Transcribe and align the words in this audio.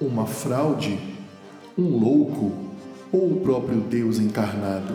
Uma 0.00 0.26
fraude? 0.26 0.98
Um 1.78 1.96
louco? 1.96 2.52
Ou 3.12 3.34
o 3.34 3.40
próprio 3.42 3.80
Deus 3.80 4.18
encarnado? 4.18 4.92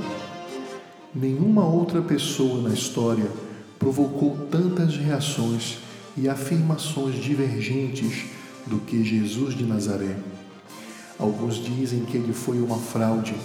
Nenhuma 1.16 1.66
outra 1.66 2.02
pessoa 2.02 2.62
na 2.62 2.74
história 2.74 3.32
provocou 3.80 4.38
tantas 4.52 4.98
reações 4.98 5.78
e 6.18 6.28
afirmações 6.28 7.16
divergentes 7.16 8.26
do 8.68 8.78
que 8.80 9.02
Jesus 9.02 9.56
de 9.56 9.64
Nazaré. 9.64 10.18
Alguns 11.18 11.64
dizem 11.64 12.04
que 12.04 12.18
ele 12.18 12.34
foi 12.34 12.60
uma 12.60 12.78
fraude, 12.78 13.36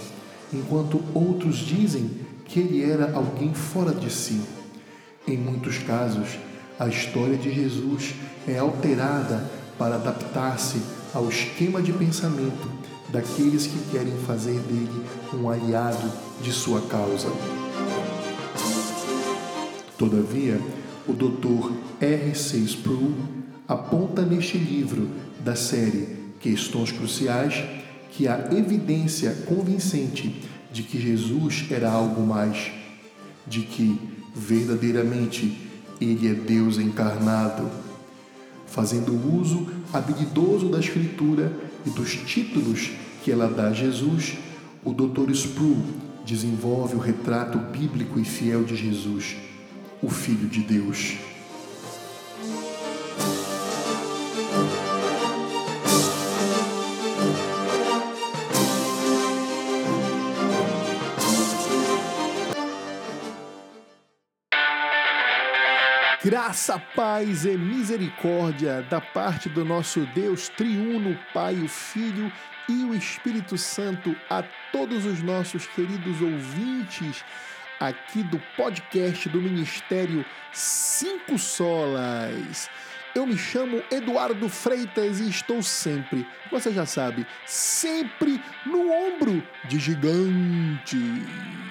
enquanto 0.53 1.05
outros 1.15 1.59
dizem 1.59 2.11
que 2.45 2.59
ele 2.59 2.83
era 2.83 3.13
alguém 3.15 3.55
fora 3.55 3.93
de 3.95 4.11
si. 4.11 4.41
Em 5.27 5.37
muitos 5.37 5.79
casos, 5.79 6.37
a 6.81 6.89
história 6.89 7.37
de 7.37 7.55
Jesus 7.55 8.13
é 8.45 8.59
alterada 8.59 9.49
para 9.79 9.95
adaptar-se 9.95 10.83
ao 11.15 11.29
esquema 11.29 11.81
de 11.81 11.93
pensamento 11.93 12.69
daqueles 13.09 13.67
que 13.69 13.79
querem 13.93 14.17
fazer 14.27 14.59
dele 14.61 15.05
um 15.33 15.49
aliado 15.49 16.11
de 16.43 16.53
sua 16.53 16.81
causa. 16.83 17.29
Todavia, 19.97 20.61
o 21.07 21.13
Dr. 21.13 21.73
R. 22.01 22.35
C. 22.35 22.59
Sproul 22.59 23.15
aponta 23.69 24.23
neste 24.23 24.59
livro 24.59 25.09
da 25.45 25.55
série 25.55 26.09
Questões 26.41 26.91
Cruciais 26.91 27.65
que 28.11 28.27
há 28.27 28.49
evidência 28.53 29.31
convincente 29.47 30.43
de 30.73 30.83
que 30.83 31.01
Jesus 31.01 31.67
era 31.71 31.91
algo 31.91 32.27
mais, 32.27 32.73
de 33.47 33.61
que 33.61 33.99
verdadeiramente 34.35 35.57
ele 36.01 36.29
é 36.29 36.35
Deus 36.35 36.79
encarnado, 36.79 37.71
fazendo 38.67 39.13
uso 39.39 39.69
habilidoso 39.93 40.69
da 40.69 40.79
Escritura 40.79 41.53
e 41.87 41.91
dos 41.91 42.15
títulos 42.15 42.91
que 43.23 43.31
ela 43.31 43.49
dá 43.49 43.69
a 43.69 43.73
Jesus, 43.73 44.37
o 44.85 44.93
Dr. 44.93 45.31
Sproul 45.31 45.83
desenvolve 46.25 46.97
o 46.97 46.99
retrato 46.99 47.59
bíblico 47.59 48.19
e 48.19 48.25
fiel 48.25 48.65
de 48.65 48.77
Jesus, 48.77 49.37
o 50.03 50.09
Filho 50.09 50.49
de 50.49 50.61
Deus. 50.61 51.17
Graça, 66.25 66.81
paz 66.97 67.45
e 67.45 67.55
misericórdia 67.55 68.81
da 68.89 68.99
parte 68.99 69.47
do 69.51 69.63
nosso 69.63 70.07
Deus 70.15 70.49
triuno, 70.49 71.19
Pai, 71.35 71.55
o 71.57 71.69
Filho 71.69 72.33
e 72.67 72.83
o 72.83 72.95
Espírito 72.95 73.59
Santo 73.59 74.17
a 74.31 74.43
todos 74.73 75.05
os 75.05 75.23
nossos 75.23 75.67
queridos 75.67 76.23
ouvintes 76.23 77.23
aqui 77.79 78.23
do 78.23 78.41
podcast 78.57 79.29
do 79.29 79.39
Ministério 79.39 80.25
Cinco 80.51 81.39
Solas. 81.39 82.71
Eu 83.15 83.27
me 83.27 83.37
chamo 83.37 83.83
Eduardo 83.91 84.49
Freitas 84.49 85.21
e 85.21 85.29
estou 85.29 85.63
sempre, 85.63 86.27
você 86.51 86.73
já 86.73 86.87
sabe, 86.87 87.27
sempre 87.45 88.41
no 88.65 88.91
ombro 88.91 89.47
de 89.69 89.79
gigantes. 89.79 91.64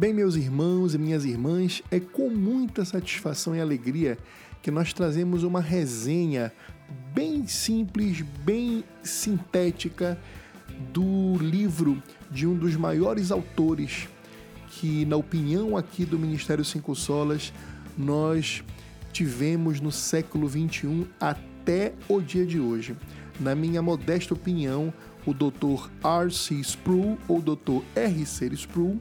Bem, 0.00 0.14
meus 0.14 0.34
irmãos 0.34 0.94
e 0.94 0.98
minhas 0.98 1.26
irmãs, 1.26 1.82
é 1.90 2.00
com 2.00 2.30
muita 2.30 2.86
satisfação 2.86 3.54
e 3.54 3.60
alegria 3.60 4.16
que 4.62 4.70
nós 4.70 4.94
trazemos 4.94 5.42
uma 5.42 5.60
resenha 5.60 6.50
bem 7.12 7.46
simples, 7.46 8.22
bem 8.22 8.82
sintética 9.02 10.18
do 10.90 11.36
livro 11.36 12.02
de 12.30 12.46
um 12.46 12.54
dos 12.54 12.76
maiores 12.76 13.30
autores 13.30 14.08
que, 14.70 15.04
na 15.04 15.16
opinião 15.16 15.76
aqui 15.76 16.06
do 16.06 16.18
Ministério 16.18 16.64
Cinco 16.64 16.94
Solas, 16.94 17.52
nós 17.94 18.64
tivemos 19.12 19.82
no 19.82 19.92
século 19.92 20.48
XXI 20.48 21.06
até 21.20 21.92
o 22.08 22.22
dia 22.22 22.46
de 22.46 22.58
hoje. 22.58 22.96
Na 23.38 23.54
minha 23.54 23.82
modesta 23.82 24.32
opinião, 24.32 24.94
o 25.26 25.34
Dr. 25.34 25.90
R.C. 26.02 26.54
Sproul 26.54 27.18
ou 27.28 27.42
Dr. 27.42 27.84
R.C. 27.94 28.46
Sproul 28.54 28.98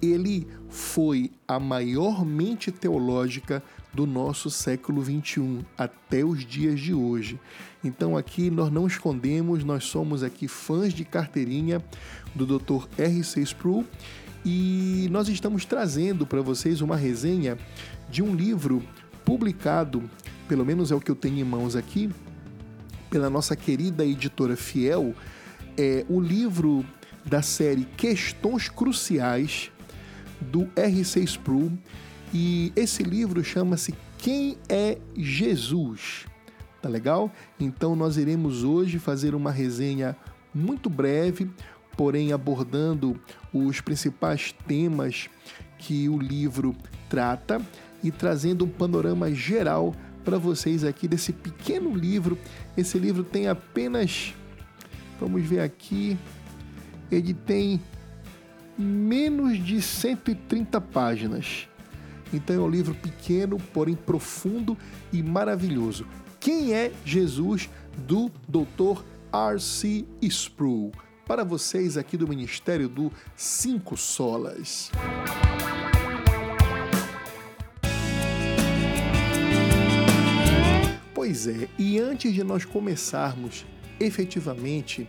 ele 0.00 0.46
foi 0.68 1.30
a 1.46 1.58
maior 1.58 2.24
mente 2.24 2.70
teológica 2.70 3.62
do 3.92 4.06
nosso 4.06 4.50
século 4.50 5.00
21 5.02 5.62
até 5.76 6.24
os 6.24 6.44
dias 6.44 6.78
de 6.78 6.94
hoje. 6.94 7.40
Então 7.82 8.16
aqui 8.16 8.50
nós 8.50 8.70
não 8.70 8.86
escondemos, 8.86 9.64
nós 9.64 9.84
somos 9.84 10.22
aqui 10.22 10.46
fãs 10.46 10.92
de 10.92 11.04
carteirinha 11.04 11.82
do 12.34 12.46
Dr. 12.46 12.86
R.C. 12.96 13.40
Sproul 13.42 13.84
e 14.44 15.08
nós 15.10 15.28
estamos 15.28 15.64
trazendo 15.64 16.26
para 16.26 16.42
vocês 16.42 16.80
uma 16.80 16.96
resenha 16.96 17.58
de 18.08 18.22
um 18.22 18.34
livro 18.34 18.82
publicado, 19.24 20.08
pelo 20.46 20.64
menos 20.64 20.90
é 20.90 20.94
o 20.94 21.00
que 21.00 21.10
eu 21.10 21.16
tenho 21.16 21.38
em 21.38 21.44
mãos 21.44 21.76
aqui, 21.76 22.10
pela 23.10 23.28
nossa 23.28 23.56
querida 23.56 24.04
editora 24.04 24.56
Fiel, 24.56 25.14
é 25.76 26.04
o 26.08 26.20
livro 26.20 26.84
da 27.24 27.42
série 27.42 27.84
Questões 27.96 28.68
Cruciais 28.68 29.70
do 30.40 30.68
R.C. 30.76 31.20
Sproul 31.20 31.72
e 32.32 32.72
esse 32.76 33.02
livro 33.02 33.42
chama-se 33.42 33.94
Quem 34.18 34.58
é 34.68 34.98
Jesus? 35.16 36.26
Tá 36.82 36.88
legal? 36.88 37.32
Então 37.58 37.96
nós 37.96 38.16
iremos 38.16 38.64
hoje 38.64 38.98
fazer 38.98 39.34
uma 39.34 39.50
resenha 39.50 40.16
muito 40.54 40.88
breve, 40.90 41.50
porém 41.96 42.32
abordando 42.32 43.18
os 43.52 43.80
principais 43.80 44.52
temas 44.66 45.28
que 45.78 46.08
o 46.08 46.18
livro 46.18 46.76
trata 47.08 47.60
e 48.02 48.10
trazendo 48.10 48.64
um 48.64 48.68
panorama 48.68 49.32
geral 49.32 49.94
para 50.24 50.38
vocês 50.38 50.84
aqui 50.84 51.08
desse 51.08 51.32
pequeno 51.32 51.94
livro. 51.94 52.38
Esse 52.76 52.98
livro 52.98 53.24
tem 53.24 53.48
apenas, 53.48 54.34
vamos 55.18 55.42
ver 55.42 55.60
aqui, 55.60 56.16
ele 57.10 57.32
tem 57.32 57.80
menos 58.78 59.62
de 59.62 59.82
130 59.82 60.80
páginas. 60.80 61.68
Então 62.32 62.56
é 62.56 62.58
um 62.60 62.68
livro 62.68 62.94
pequeno, 62.94 63.56
porém 63.72 63.96
profundo 63.96 64.76
e 65.12 65.22
maravilhoso. 65.22 66.06
Quem 66.38 66.72
é 66.72 66.92
Jesus 67.04 67.68
do 67.96 68.30
Dr. 68.46 69.02
R.C. 69.32 70.04
Sproul? 70.22 70.92
Para 71.26 71.44
vocês 71.44 71.96
aqui 71.96 72.16
do 72.16 72.28
Ministério 72.28 72.88
do 72.88 73.12
Cinco 73.36 73.96
Solas. 73.96 74.90
Pois 81.12 81.46
é, 81.46 81.68
e 81.78 81.98
antes 81.98 82.32
de 82.32 82.42
nós 82.42 82.64
começarmos 82.64 83.66
efetivamente 84.00 85.08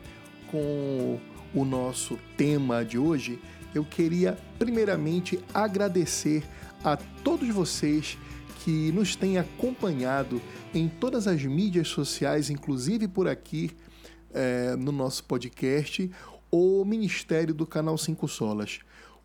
com 0.51 1.19
o 1.53 1.63
nosso 1.63 2.19
tema 2.35 2.83
de 2.83 2.97
hoje, 2.97 3.39
eu 3.73 3.83
queria 3.85 4.37
primeiramente 4.57 5.39
agradecer 5.53 6.43
a 6.83 6.97
todos 6.97 7.47
vocês 7.49 8.17
que 8.63 8.91
nos 8.91 9.15
têm 9.15 9.37
acompanhado 9.37 10.41
em 10.73 10.87
todas 10.87 11.27
as 11.27 11.43
mídias 11.43 11.87
sociais, 11.87 12.49
inclusive 12.49 13.07
por 13.07 13.27
aqui 13.27 13.71
é, 14.33 14.75
no 14.75 14.91
nosso 14.91 15.23
podcast, 15.23 16.09
o 16.51 16.83
Ministério 16.83 17.53
do 17.53 17.65
Canal 17.65 17.97
Cinco 17.97 18.27
Solas. 18.27 18.79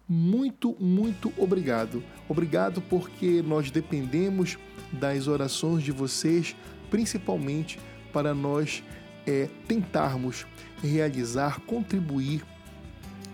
Muito, 0.09 0.77
muito 0.79 1.33
obrigado. 1.39 2.03
Obrigado 2.29 2.81
porque 2.83 3.43
nós 3.43 3.71
dependemos 3.71 4.59
das 4.93 5.27
orações 5.27 5.83
de 5.83 5.91
vocês, 5.91 6.55
principalmente 6.91 7.79
para 8.13 8.35
nós 8.35 8.83
é, 9.27 9.49
tentarmos 9.67 10.47
realizar, 10.83 11.61
contribuir 11.61 12.45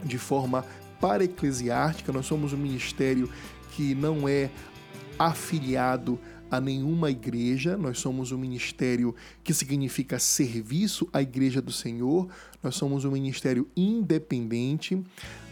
de 0.05 0.17
forma 0.17 0.65
para 1.01 1.25
eclesiástica. 1.25 2.13
Nós 2.13 2.27
somos 2.27 2.53
um 2.53 2.59
ministério 2.59 3.31
que 3.73 3.95
não 3.95 4.29
é 4.29 4.51
afiliado 5.19 6.19
a 6.51 6.61
nenhuma 6.61 7.11
igreja, 7.11 7.77
nós 7.77 8.01
somos 8.01 8.33
um 8.33 8.39
ministério 8.39 9.15
que 9.45 9.55
significa 9.55 10.19
serviço 10.19 11.09
à 11.13 11.23
igreja 11.23 11.63
do 11.63 11.71
Senhor, 11.71 12.29
nós 12.61 12.75
somos 12.75 13.05
um 13.05 13.11
ministério 13.13 13.69
independente, 13.77 15.01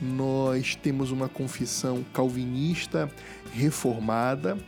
nós 0.02 0.74
temos 0.74 1.12
uma 1.12 1.28
confissão 1.28 2.04
calvinista 2.12 3.08
reformada 3.52 4.58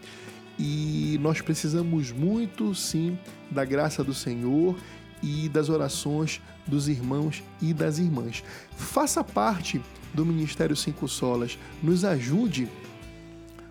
e 0.56 1.18
nós 1.20 1.40
precisamos 1.40 2.12
muito, 2.12 2.74
sim, 2.74 3.18
da 3.50 3.64
graça 3.64 4.04
do 4.04 4.14
Senhor 4.14 4.76
e 5.20 5.48
das 5.48 5.68
orações 5.68 6.40
dos 6.66 6.86
irmãos 6.86 7.42
e 7.60 7.74
das 7.74 7.98
irmãs. 7.98 8.44
Faça 8.76 9.24
parte 9.24 9.82
do 10.12 10.24
Ministério 10.24 10.76
Cinco 10.76 11.08
Solas, 11.08 11.58
nos 11.82 12.04
ajude 12.04 12.68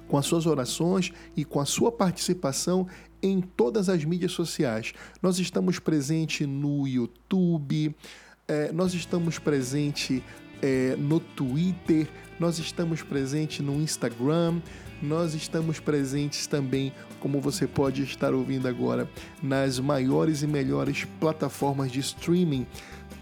com 0.07 0.17
as 0.17 0.25
suas 0.25 0.45
orações 0.45 1.13
e 1.37 1.45
com 1.45 1.59
a 1.59 1.65
sua 1.65 1.91
participação 1.91 2.87
em 3.21 3.41
todas 3.41 3.89
as 3.89 4.03
mídias 4.03 4.31
sociais. 4.31 4.93
Nós 5.21 5.39
estamos 5.39 5.79
presentes 5.79 6.47
no 6.47 6.87
YouTube, 6.87 7.95
é, 8.47 8.71
nós 8.71 8.93
estamos 8.93 9.37
presentes 9.37 10.21
é, 10.61 10.95
no 10.97 11.19
Twitter, 11.19 12.07
nós 12.39 12.57
estamos 12.59 13.01
presentes 13.01 13.59
no 13.59 13.75
Instagram, 13.75 14.59
nós 15.01 15.33
estamos 15.33 15.79
presentes 15.79 16.47
também, 16.47 16.91
como 17.19 17.39
você 17.39 17.67
pode 17.67 18.03
estar 18.03 18.33
ouvindo 18.33 18.67
agora, 18.67 19.09
nas 19.41 19.79
maiores 19.79 20.41
e 20.41 20.47
melhores 20.47 21.05
plataformas 21.19 21.91
de 21.91 21.99
streaming, 21.99 22.65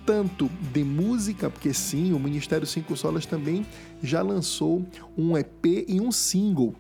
tanto 0.08 0.50
de 0.72 0.86
música, 0.86 1.50
porque 1.50 1.74
sim, 1.74 2.14
o 2.14 2.20
Ministério 2.20 2.66
Cinco 2.66 2.96
Solas 2.96 3.26
também 3.26 3.66
já 4.02 4.22
lançou 4.22 4.88
um 5.18 5.38
EP 5.38 5.66
e 5.86 6.00
um 6.00 6.14
single. 6.14 6.74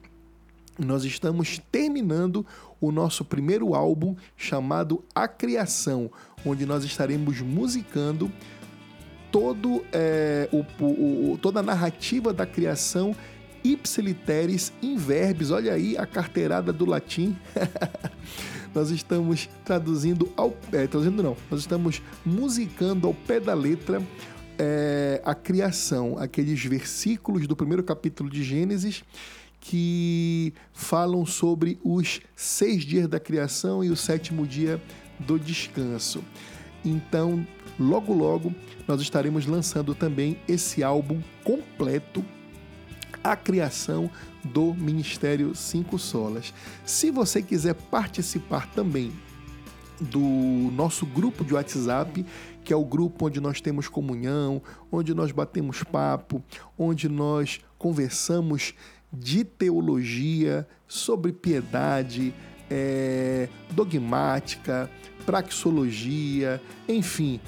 Nós 0.80 1.04
estamos 1.04 1.60
terminando 1.70 2.46
o 2.80 2.90
nosso 2.90 3.26
primeiro 3.26 3.76
álbum 3.76 4.16
chamado 4.38 5.04
A 5.14 5.28
Criação, 5.28 6.10
onde 6.46 6.66
nós 6.66 6.86
estaremos 6.86 7.42
musicando 7.42 8.32
todo, 9.30 9.84
é, 9.92 10.48
o, 10.54 11.34
o, 11.34 11.38
toda 11.38 11.60
a 11.60 11.64
narrativa 11.64 12.32
da 12.32 12.46
criação 12.46 13.14
ipsiliteris 13.64 14.72
in 14.82 14.98
verbis. 14.98 15.52
Olha 15.52 15.74
aí 15.74 15.98
a 15.98 16.06
carteirada 16.06 16.72
do 16.72 16.86
latim. 16.86 17.36
nós 18.74 18.92
estamos 18.92 19.50
traduzindo 19.66 20.32
ao 20.36 20.56
é, 20.72 20.86
traduzindo 20.86 21.24
não, 21.24 21.36
nós 21.50 21.62
estamos 21.62 22.02
musicando 22.26 23.08
ao 23.08 23.14
pé 23.14 23.40
da 23.40 23.54
letra 23.54 24.02
é, 24.58 25.22
a 25.26 25.34
criação, 25.34 26.18
aqueles 26.18 26.64
versículos 26.64 27.48
do 27.48 27.56
primeiro 27.56 27.84
capítulo 27.84 28.30
de 28.30 28.44
Gênesis 28.44 29.04
que 29.60 30.54
falam 30.72 31.26
sobre 31.26 31.80
os 31.84 32.22
seis 32.36 32.84
dias 32.84 33.08
da 33.08 33.20
criação 33.20 33.84
e 33.84 33.90
o 33.90 33.96
sétimo 33.96 34.46
dia 34.46 34.82
do 35.20 35.40
descanso. 35.40 36.24
Então, 36.86 37.46
logo 37.80 38.14
logo, 38.14 38.54
nós 38.88 39.02
estaremos 39.02 39.46
lançando 39.46 39.94
também 39.94 40.40
esse 40.48 40.84
álbum 40.84 41.22
completo, 41.44 42.24
A 43.24 43.36
Criação 43.36 44.10
do 44.44 44.74
Ministério 44.74 45.56
Cinco 45.56 46.00
Solas. 46.00 46.54
Se 46.86 47.12
você 47.12 47.42
quiser 47.42 47.74
participar 47.74 48.68
também 48.72 49.12
do 50.00 50.20
nosso 50.74 51.06
grupo 51.06 51.44
de 51.44 51.54
WhatsApp, 51.54 52.26
que 52.64 52.72
é 52.72 52.76
o 52.76 52.86
grupo 52.86 53.26
onde 53.28 53.40
nós 53.40 53.60
temos 53.62 53.88
comunhão, 53.88 54.62
onde 54.92 55.14
nós 55.14 55.32
batemos 55.32 55.84
papo, 55.84 56.44
onde 56.78 57.10
nós 57.10 57.60
conversamos 57.78 58.74
de 59.12 59.44
teologia, 59.44 60.68
sobre 60.88 61.32
piedade, 61.32 62.34
é, 62.70 63.50
dogmática, 63.72 64.90
praxologia, 65.26 66.62
enfim, 66.88 67.40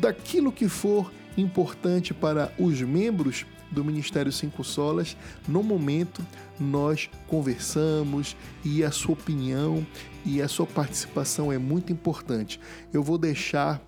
daquilo 0.00 0.52
que 0.52 0.68
for 0.68 1.12
importante 1.36 2.14
para 2.14 2.52
os 2.58 2.80
membros 2.80 3.44
do 3.70 3.84
Ministério 3.84 4.32
Cinco 4.32 4.64
Solas, 4.64 5.16
no 5.46 5.62
momento 5.62 6.24
nós 6.58 7.10
conversamos 7.26 8.34
e 8.64 8.82
a 8.84 8.90
sua 8.90 9.12
opinião 9.12 9.86
e 10.24 10.40
a 10.40 10.48
sua 10.48 10.66
participação 10.66 11.52
é 11.52 11.58
muito 11.58 11.92
importante. 11.92 12.58
Eu 12.92 13.02
vou 13.02 13.18
deixar 13.18 13.82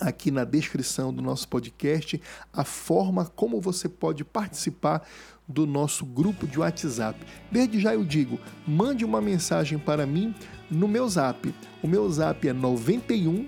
aqui 0.00 0.30
na 0.30 0.44
descrição 0.44 1.12
do 1.12 1.20
nosso 1.20 1.48
podcast 1.48 2.22
a 2.52 2.64
forma 2.64 3.26
como 3.26 3.60
você 3.60 3.88
pode 3.88 4.24
participar 4.24 5.04
do 5.46 5.66
nosso 5.66 6.06
grupo 6.06 6.46
de 6.46 6.58
WhatsApp. 6.58 7.20
Desde 7.50 7.78
já 7.80 7.94
eu 7.94 8.04
digo, 8.04 8.40
mande 8.66 9.04
uma 9.04 9.20
mensagem 9.20 9.78
para 9.78 10.06
mim 10.06 10.34
no 10.70 10.88
meu 10.88 11.06
Zap. 11.08 11.54
O 11.82 11.88
meu 11.88 12.10
Zap 12.10 12.48
é 12.48 12.52
91 12.52 13.46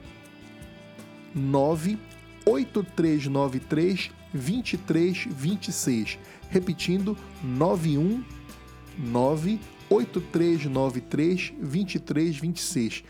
98393 1.34 4.21
2326. 4.32 6.18
Repetindo, 6.50 7.16
91 7.42 8.22
98393 8.98 11.54
2326. 11.58 13.02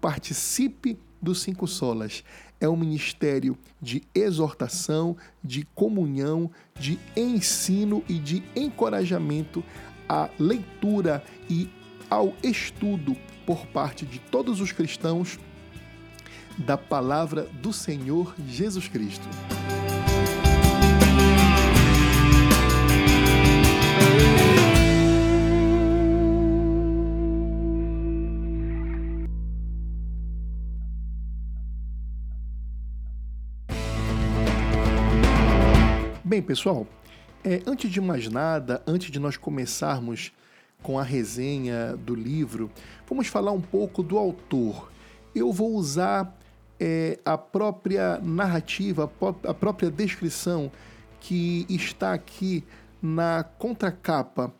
Participe 0.00 0.96
dos 1.20 1.42
Cinco 1.42 1.66
Solas 1.66 2.22
é 2.60 2.68
um 2.68 2.76
ministério 2.76 3.56
de 3.80 4.02
exortação, 4.14 5.16
de 5.42 5.64
comunhão, 5.74 6.50
de 6.78 6.98
ensino 7.16 8.04
e 8.08 8.18
de 8.18 8.42
encorajamento 8.54 9.64
à 10.08 10.28
leitura 10.38 11.24
e 11.48 11.70
ao 12.10 12.34
estudo 12.42 13.16
por 13.46 13.66
parte 13.66 14.04
de 14.04 14.18
todos 14.18 14.60
os 14.60 14.72
cristãos 14.72 15.38
da 16.58 16.76
palavra 16.76 17.44
do 17.62 17.72
Senhor 17.72 18.34
Jesus 18.46 18.88
Cristo. 18.88 19.26
Bem, 36.22 36.42
pessoal, 36.42 36.86
é, 37.42 37.62
antes 37.66 37.90
de 37.90 37.98
mais 37.98 38.28
nada, 38.28 38.82
antes 38.86 39.10
de 39.10 39.18
nós 39.18 39.38
começarmos 39.38 40.32
com 40.82 40.98
a 40.98 41.02
resenha 41.02 41.96
do 41.96 42.14
livro, 42.14 42.70
vamos 43.08 43.26
falar 43.26 43.52
um 43.52 43.60
pouco 43.60 44.02
do 44.02 44.18
autor. 44.18 44.92
Eu 45.34 45.50
vou 45.50 45.74
usar 45.74 46.38
é, 46.78 47.18
a 47.24 47.38
própria 47.38 48.18
narrativa, 48.18 49.10
a 49.48 49.54
própria 49.54 49.90
descrição 49.90 50.70
que 51.20 51.64
está 51.70 52.12
aqui 52.12 52.64
na 53.00 53.42
contracapa 53.42 54.52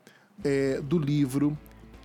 é, 0.42 0.80
do 0.80 0.98
livro 0.98 1.58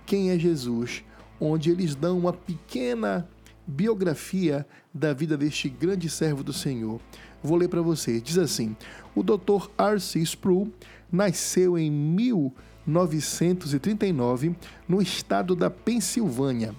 Quem 0.04 0.32
é 0.32 0.38
Jesus, 0.38 1.02
onde 1.40 1.70
eles 1.70 1.94
dão 1.94 2.18
uma 2.18 2.32
pequena 2.34 3.26
biografia 3.66 4.66
da 4.92 5.14
vida 5.14 5.34
deste 5.34 5.70
grande 5.70 6.10
servo 6.10 6.44
do 6.44 6.52
Senhor. 6.52 7.00
Vou 7.46 7.56
ler 7.56 7.68
para 7.68 7.80
você. 7.80 8.20
Diz 8.20 8.36
assim: 8.36 8.76
o 9.14 9.22
Dr. 9.22 9.70
R.C. 9.78 10.20
Sproul 10.20 10.70
nasceu 11.10 11.78
em 11.78 11.90
1939 11.90 14.54
no 14.88 15.00
estado 15.00 15.56
da 15.56 15.70
Pensilvânia. 15.70 16.74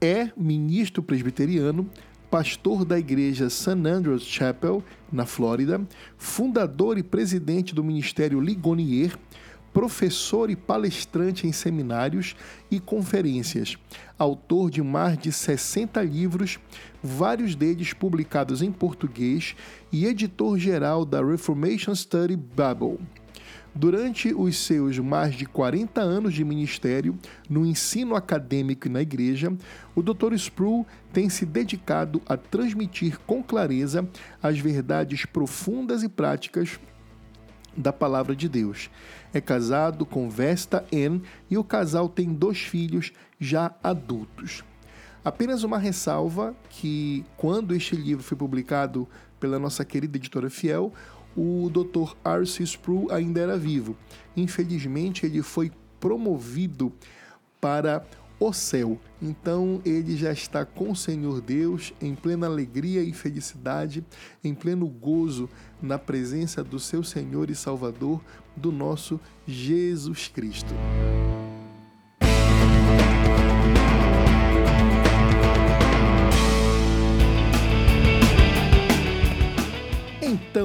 É 0.00 0.30
ministro 0.36 1.02
presbiteriano, 1.02 1.90
pastor 2.30 2.84
da 2.84 2.96
igreja 2.98 3.50
St. 3.50 3.70
Andrews 3.70 4.22
Chapel, 4.22 4.84
na 5.10 5.26
Flórida, 5.26 5.84
fundador 6.16 6.96
e 6.96 7.02
presidente 7.02 7.74
do 7.74 7.82
Ministério 7.82 8.38
Ligonier 8.40 9.18
professor 9.72 10.50
e 10.50 10.56
palestrante 10.56 11.46
em 11.46 11.52
seminários 11.52 12.34
e 12.70 12.80
conferências, 12.80 13.76
autor 14.22 14.70
de 14.70 14.82
mais 14.82 15.16
de 15.16 15.32
60 15.32 16.02
livros, 16.02 16.58
vários 17.02 17.54
deles 17.54 17.94
publicados 17.94 18.60
em 18.60 18.70
português, 18.70 19.56
e 19.90 20.04
editor-geral 20.04 21.06
da 21.06 21.24
Reformation 21.24 21.94
Study 21.94 22.36
Bible. 22.36 22.98
Durante 23.74 24.34
os 24.34 24.58
seus 24.58 24.98
mais 24.98 25.34
de 25.34 25.46
40 25.46 26.00
anos 26.02 26.34
de 26.34 26.44
ministério 26.44 27.16
no 27.48 27.64
ensino 27.64 28.14
acadêmico 28.14 28.88
e 28.88 28.90
na 28.90 29.00
igreja, 29.00 29.56
o 29.94 30.02
Dr. 30.02 30.34
Sproul 30.34 30.86
tem 31.12 31.30
se 31.30 31.46
dedicado 31.46 32.20
a 32.28 32.36
transmitir 32.36 33.18
com 33.20 33.42
clareza 33.42 34.06
as 34.42 34.58
verdades 34.58 35.24
profundas 35.24 36.02
e 36.02 36.08
práticas 36.08 36.78
da 37.76 37.92
palavra 37.92 38.34
de 38.34 38.48
Deus. 38.48 38.90
É 39.32 39.40
casado 39.40 40.04
com 40.04 40.28
Vesta 40.28 40.84
N 40.90 41.22
e 41.48 41.56
o 41.56 41.62
casal 41.62 42.08
tem 42.08 42.34
dois 42.34 42.58
filhos 42.58 43.12
já 43.40 43.74
adultos. 43.82 44.62
Apenas 45.24 45.64
uma 45.64 45.78
ressalva 45.78 46.54
que 46.68 47.24
quando 47.36 47.74
este 47.74 47.96
livro 47.96 48.22
foi 48.22 48.36
publicado 48.36 49.08
pela 49.38 49.58
nossa 49.58 49.84
querida 49.84 50.16
editora 50.16 50.48
Fiel, 50.48 50.92
o 51.36 51.70
Dr. 51.70 52.14
R.C. 52.24 52.62
Sproul 52.62 53.10
ainda 53.10 53.40
era 53.40 53.56
vivo. 53.56 53.96
Infelizmente, 54.36 55.24
ele 55.26 55.42
foi 55.42 55.72
promovido 55.98 56.92
para 57.60 58.04
o 58.38 58.52
céu. 58.52 58.98
Então 59.20 59.82
ele 59.84 60.16
já 60.16 60.32
está 60.32 60.64
com 60.64 60.90
o 60.90 60.96
Senhor 60.96 61.42
Deus 61.42 61.92
em 62.00 62.14
plena 62.14 62.46
alegria 62.46 63.02
e 63.02 63.12
felicidade, 63.12 64.02
em 64.42 64.54
pleno 64.54 64.88
gozo 64.88 65.48
na 65.80 65.98
presença 65.98 66.64
do 66.64 66.80
seu 66.80 67.04
Senhor 67.04 67.50
e 67.50 67.54
Salvador, 67.54 68.22
do 68.56 68.72
nosso 68.72 69.20
Jesus 69.46 70.28
Cristo. 70.28 70.74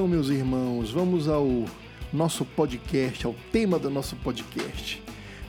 Meus 0.08 0.28
irmãos, 0.28 0.92
vamos 0.92 1.26
ao 1.26 1.64
nosso 2.12 2.44
podcast, 2.44 3.26
ao 3.26 3.34
tema 3.50 3.80
do 3.80 3.90
nosso 3.90 4.14
podcast. 4.16 5.02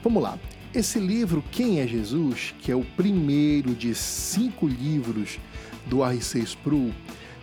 Vamos 0.03 0.23
lá. 0.23 0.39
Esse 0.73 0.97
livro, 0.97 1.43
Quem 1.51 1.81
é 1.81 1.87
Jesus, 1.87 2.55
que 2.59 2.71
é 2.71 2.75
o 2.75 2.83
primeiro 2.83 3.75
de 3.75 3.93
cinco 3.93 4.67
livros 4.67 5.37
do 5.85 5.97
R6 5.97 6.43
Spru, 6.43 6.91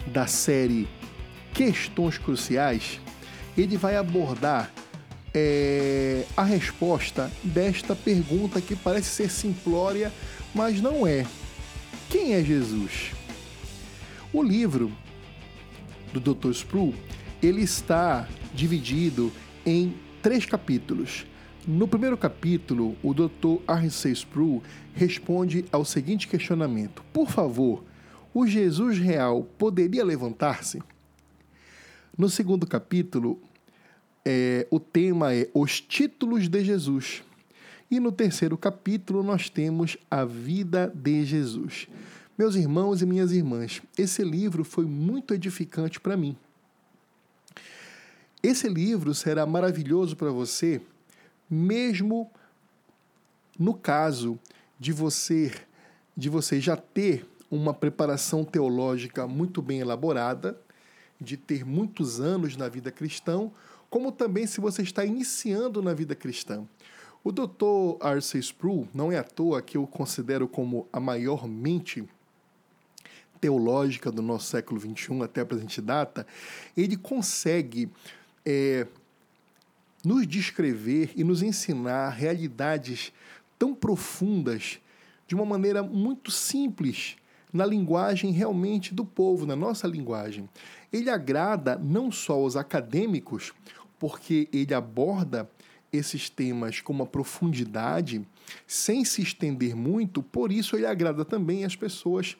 da 0.09 0.26
série 0.26 0.88
Questões 1.52 2.19
Cruciais, 2.19 3.00
ele 3.57 3.76
vai 3.76 3.97
abordar 3.97 4.73
é, 5.33 6.25
a 6.37 6.43
resposta 6.43 7.31
desta 7.45 7.95
pergunta 7.95 8.61
que 8.61 8.75
parece 8.75 9.11
ser 9.11 9.31
simplória, 9.31 10.12
mas 10.52 10.81
não 10.81 11.07
é. 11.07 11.25
Quem 12.11 12.35
é 12.35 12.43
Jesus? 12.43 13.12
O 14.33 14.43
livro 14.43 14.90
do 16.21 16.35
Dr. 16.35 16.50
Spru, 16.50 16.94
ele 17.42 17.62
está 17.62 18.28
dividido 18.54 19.33
em 19.66 19.94
três 20.23 20.47
capítulos. 20.47 21.26
No 21.66 21.88
primeiro 21.88 22.16
capítulo, 22.16 22.97
o 23.02 23.14
Dr. 23.14 23.62
R.C. 23.66 24.11
Spru 24.11 24.62
responde 24.94 25.64
ao 25.73 25.85
seguinte 25.85 26.28
questionamento: 26.28 27.02
Por 27.12 27.30
favor, 27.30 27.83
o 28.33 28.47
Jesus 28.47 28.99
real 28.99 29.44
poderia 29.59 30.04
levantar-se? 30.04 30.83
No 32.16 32.28
segundo 32.28 32.66
capítulo, 32.66 33.40
é, 34.25 34.66
o 34.71 34.78
tema 34.78 35.35
é 35.35 35.49
os 35.52 35.80
títulos 35.80 36.49
de 36.49 36.64
Jesus. 36.64 37.23
E 37.90 38.00
no 38.00 38.11
terceiro 38.11 38.56
capítulo, 38.56 39.23
nós 39.23 39.49
temos 39.49 39.97
a 40.11 40.25
vida 40.25 40.92
de 40.94 41.25
Jesus. 41.25 41.88
Meus 42.36 42.56
irmãos 42.56 43.00
e 43.00 43.06
minhas 43.06 43.30
irmãs, 43.30 43.80
esse 43.96 44.24
livro 44.24 44.64
foi 44.64 44.84
muito 44.84 45.32
edificante 45.32 46.00
para 46.00 46.16
mim. 46.16 46.36
Esse 48.42 48.68
livro 48.68 49.14
será 49.14 49.46
maravilhoso 49.46 50.16
para 50.16 50.32
você, 50.32 50.82
mesmo 51.48 52.28
no 53.56 53.72
caso 53.72 54.36
de 54.80 54.92
você 54.92 55.52
de 56.16 56.28
você 56.28 56.60
já 56.60 56.76
ter 56.76 57.24
uma 57.48 57.72
preparação 57.72 58.44
teológica 58.44 59.28
muito 59.28 59.62
bem 59.62 59.78
elaborada, 59.78 60.60
de 61.20 61.36
ter 61.36 61.64
muitos 61.64 62.20
anos 62.20 62.56
na 62.56 62.68
vida 62.68 62.90
cristã, 62.90 63.48
como 63.88 64.10
também 64.10 64.44
se 64.44 64.60
você 64.60 64.82
está 64.82 65.04
iniciando 65.04 65.80
na 65.80 65.94
vida 65.94 66.16
cristã. 66.16 66.64
O 67.22 67.30
Dr. 67.30 68.04
R.C. 68.04 68.38
Sproul 68.40 68.88
não 68.92 69.10
é 69.10 69.18
à 69.18 69.24
toa 69.24 69.62
que 69.62 69.76
eu 69.76 69.86
considero 69.86 70.48
como 70.48 70.88
a 70.92 70.98
maior 70.98 71.46
mente 71.46 72.04
teológica 73.44 74.10
do 74.10 74.22
nosso 74.22 74.46
século 74.46 74.80
XXI 74.80 75.20
até 75.22 75.42
a 75.42 75.44
presente 75.44 75.78
data, 75.82 76.26
ele 76.74 76.96
consegue 76.96 77.90
é, 78.42 78.86
nos 80.02 80.26
descrever 80.26 81.12
e 81.14 81.22
nos 81.22 81.42
ensinar 81.42 82.08
realidades 82.08 83.12
tão 83.58 83.74
profundas 83.74 84.78
de 85.28 85.34
uma 85.34 85.44
maneira 85.44 85.82
muito 85.82 86.30
simples, 86.30 87.16
na 87.52 87.66
linguagem 87.66 88.32
realmente 88.32 88.94
do 88.94 89.04
povo, 89.04 89.44
na 89.44 89.54
nossa 89.54 89.86
linguagem. 89.86 90.48
Ele 90.90 91.10
agrada 91.10 91.76
não 91.76 92.10
só 92.10 92.32
aos 92.32 92.56
acadêmicos, 92.56 93.52
porque 93.98 94.48
ele 94.54 94.72
aborda 94.72 95.46
esses 95.96 96.28
temas 96.28 96.80
com 96.80 96.92
uma 96.92 97.06
profundidade, 97.06 98.26
sem 98.66 99.04
se 99.04 99.22
estender 99.22 99.74
muito, 99.74 100.22
por 100.22 100.52
isso 100.52 100.76
ele 100.76 100.86
agrada 100.86 101.24
também 101.24 101.64
as 101.64 101.76
pessoas, 101.76 102.36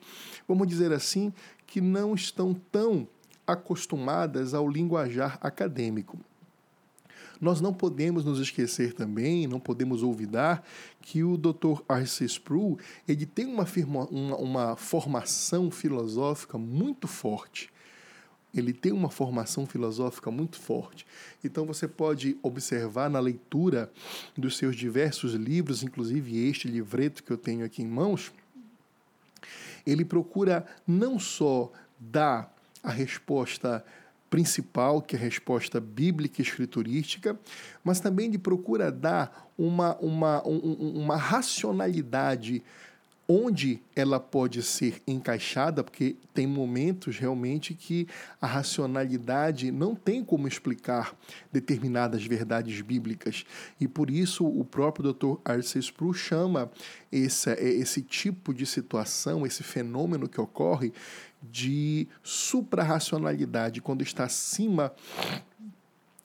vamos 0.47 0.67
dizer 0.67 0.93
assim, 0.93 1.33
que 1.67 1.81
não 1.81 2.15
estão 2.15 2.55
tão 2.73 3.09
acostumadas 3.47 4.55
ao 4.55 4.69
linguajar 4.69 5.39
acadêmico. 5.41 6.19
Nós 7.41 7.61
não 7.61 7.75
podemos 7.75 8.25
nos 8.25 8.39
esquecer 8.39 8.95
também, 8.95 9.47
não 9.47 9.61
podemos 9.61 10.03
olvidar 10.03 10.65
que 11.01 11.23
o 11.23 11.37
Dr. 11.37 11.83
R.C. 11.89 12.25
Sproul 12.25 12.79
ele 13.07 13.27
tem 13.27 13.47
uma, 13.47 13.67
firma, 13.67 14.07
uma, 14.07 14.37
uma 14.37 14.77
formação 14.77 15.71
filosófica 15.71 16.57
muito 16.57 17.07
forte 17.07 17.74
ele 18.55 18.73
tem 18.73 18.93
uma 18.93 19.11
formação 19.11 19.67
filosófica 19.67 20.31
muito 20.31 20.59
forte. 20.59 21.07
Então 21.43 21.67
você 21.67 21.89
pode 21.89 22.37
observar 22.43 23.11
na 23.11 23.21
leitura 23.21 23.91
dos 24.37 24.57
seus 24.57 24.77
diversos 24.77 25.35
livros, 25.35 25.83
inclusive 25.83 26.49
este 26.49 26.69
livreto 26.69 27.23
que 27.23 27.31
eu 27.31 27.39
tenho 27.39 27.65
aqui 27.65 27.83
em 27.83 27.87
mãos, 27.87 28.33
ele 29.87 30.05
procura 30.05 30.65
não 30.87 31.19
só 31.19 31.71
dar 31.99 32.55
a 32.83 32.91
resposta 32.91 33.85
principal, 34.31 35.01
que 35.01 35.15
é 35.15 35.19
a 35.19 35.23
resposta 35.23 35.81
bíblica 35.81 36.41
e 36.41 36.45
escriturística, 36.45 37.39
mas 37.85 38.01
também 38.01 38.27
ele 38.27 38.39
procura 38.39 38.91
dar 38.91 39.49
uma, 39.57 39.97
uma, 39.99 40.47
um, 40.47 41.03
uma 41.03 41.17
racionalidade 41.17 42.63
onde 43.27 43.83
ela 43.97 44.21
pode 44.21 44.63
ser 44.63 45.03
encaixada, 45.07 45.83
porque 45.83 46.17
tem 46.35 46.47
momentos 46.47 47.17
realmente 47.19 47.75
que 47.75 48.07
a 48.41 48.47
racionalidade 48.47 49.71
não 49.71 49.95
tem 49.95 50.23
como 50.23 50.47
explicar 50.47 51.17
determinadas 51.51 52.25
verdades 52.25 52.81
bíblicas. 52.83 53.45
E 53.81 53.89
por 53.89 54.11
isso 54.11 54.47
o 54.47 54.65
próprio 54.65 55.13
Dr. 55.13 55.41
Arce 55.45 55.79
Sproul 55.79 56.13
chama 56.13 56.71
esse, 57.11 57.51
esse 57.53 58.03
tipo 58.03 58.53
de 58.53 58.67
situação, 58.67 59.47
esse 59.47 59.63
fenômeno 59.63 60.29
que 60.29 60.41
ocorre, 60.41 60.93
de 61.43 62.09
suprarracionalidade, 62.23 63.83
quando 63.83 64.03
está 64.03 64.25
acima 64.25 64.95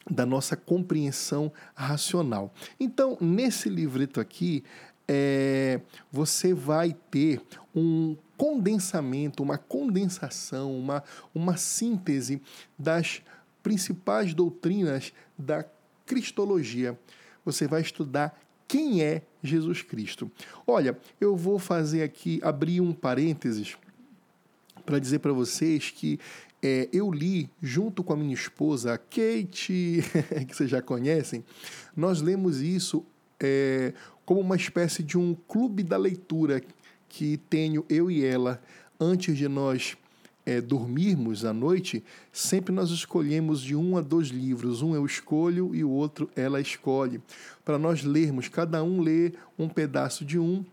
da 0.10 0.26
nossa 0.26 0.58
compreensão 0.58 1.52
racional. 1.76 2.54
Então, 2.80 3.18
nesse 3.22 3.70
livreto 3.70 4.20
aqui, 4.20 4.64
é, 5.12 5.82
você 6.12 6.54
vai 6.54 6.96
ter 7.10 7.42
um 7.76 8.16
condensamento, 8.38 9.42
uma 9.42 9.58
condensação, 9.58 10.78
uma, 10.78 11.04
uma 11.34 11.58
síntese 11.58 12.40
das 12.78 13.24
principais 13.64 14.36
doutrinas 14.36 15.12
da 15.36 15.66
cristologia. 16.06 16.98
Você 17.44 17.68
vai 17.68 17.82
estudar 17.82 18.40
quem 18.68 19.02
é 19.02 19.24
Jesus 19.42 19.82
Cristo. 19.82 20.32
Olha, 20.68 20.96
eu 21.20 21.36
vou 21.36 21.58
fazer 21.58 22.04
aqui, 22.04 22.40
abrir 22.44 22.80
um 22.80 22.94
parênteses 22.94 23.76
para 24.86 25.00
dizer 25.00 25.20
para 25.20 25.34
vocês 25.34 25.90
que 25.90 26.20
é, 26.62 26.88
eu 26.94 27.12
li 27.12 27.50
junto 27.62 28.04
com 28.04 28.14
a 28.14 28.18
minha 28.18 28.34
esposa, 28.34 28.96
Kate, 28.96 30.04
que 30.48 30.56
vocês 30.56 30.70
já 30.70 30.84
conhecem, 30.84 31.44
nós 31.96 32.22
lemos 32.22 32.62
isso 32.62 33.04
é, 33.40 33.94
como 34.26 34.42
uma 34.42 34.56
espécie 34.56 35.02
de 35.02 35.18
um 35.18 35.36
clube 35.48 35.84
da 35.84 35.98
leitura 35.98 36.62
que 37.08 37.38
tenho 37.50 37.86
eu 37.90 38.12
e 38.12 38.24
ela 38.24 38.62
antes 39.00 39.38
de 39.38 39.48
nós 39.48 39.98
é, 40.46 40.60
dormirmos 40.60 41.46
à 41.46 41.54
noite, 41.54 42.04
sempre 42.32 42.74
nós 42.74 42.90
escolhemos 42.90 43.62
de 43.62 43.76
um 43.76 43.98
a 43.98 44.02
dois 44.02 44.30
livros. 44.30 44.82
Um 44.82 44.96
eu 44.96 45.06
escolho 45.06 45.76
e 45.76 45.84
o 45.84 45.90
outro 45.90 46.30
ela 46.36 46.60
escolhe. 46.60 47.22
Para 47.64 47.78
nós 47.78 48.04
lermos, 48.04 48.48
cada 48.48 48.84
um 48.84 49.02
lê 49.02 49.34
um 49.58 49.70
pedaço 49.70 50.26
de 50.26 50.40
um 50.40 50.66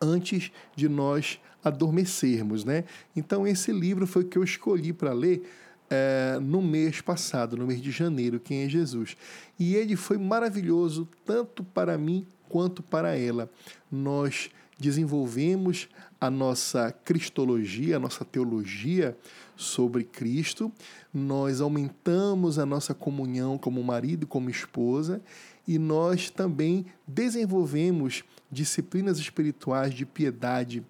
antes 0.00 0.50
de 0.74 0.88
nós 0.88 1.38
adormecermos, 1.62 2.64
né? 2.64 2.84
Então 3.14 3.46
esse 3.46 3.70
livro 3.70 4.06
foi 4.06 4.22
o 4.22 4.26
que 4.26 4.36
eu 4.36 4.42
escolhi 4.42 4.92
para 4.92 5.12
ler 5.12 5.48
é, 5.94 6.38
no 6.40 6.62
mês 6.62 7.02
passado, 7.02 7.54
no 7.54 7.66
mês 7.66 7.82
de 7.82 7.90
janeiro, 7.90 8.40
Quem 8.40 8.62
é 8.62 8.68
Jesus. 8.68 9.14
E 9.58 9.74
ele 9.74 9.94
foi 9.94 10.16
maravilhoso, 10.16 11.06
tanto 11.22 11.62
para 11.62 11.98
mim 11.98 12.26
quanto 12.48 12.82
para 12.82 13.14
ela. 13.14 13.50
Nós 13.90 14.48
desenvolvemos 14.78 15.90
a 16.18 16.30
nossa 16.30 16.90
cristologia, 17.04 17.96
a 17.96 18.00
nossa 18.00 18.24
teologia 18.24 19.14
sobre 19.54 20.02
Cristo, 20.02 20.72
nós 21.12 21.60
aumentamos 21.60 22.58
a 22.58 22.64
nossa 22.64 22.94
comunhão 22.94 23.58
como 23.58 23.84
marido 23.84 24.24
e 24.24 24.26
como 24.26 24.48
esposa, 24.48 25.20
e 25.68 25.78
nós 25.78 26.30
também 26.30 26.86
desenvolvemos 27.06 28.24
disciplinas 28.50 29.18
espirituais 29.18 29.92
de 29.92 30.06
piedade 30.06 30.82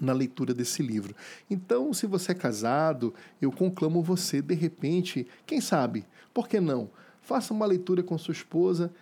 na 0.00 0.12
leitura 0.12 0.52
desse 0.52 0.82
livro. 0.82 1.14
Então, 1.50 1.92
se 1.92 2.06
você 2.06 2.32
é 2.32 2.34
casado, 2.34 3.14
eu 3.40 3.50
conclamo 3.52 4.02
você, 4.02 4.42
de 4.42 4.54
repente, 4.54 5.26
quem 5.46 5.60
sabe, 5.60 6.04
por 6.32 6.48
que 6.48 6.60
não? 6.60 6.90
Faça 7.22 7.54
uma 7.54 7.66
leitura 7.66 8.02
com 8.02 8.18
sua 8.18 8.32
esposa, 8.32 8.92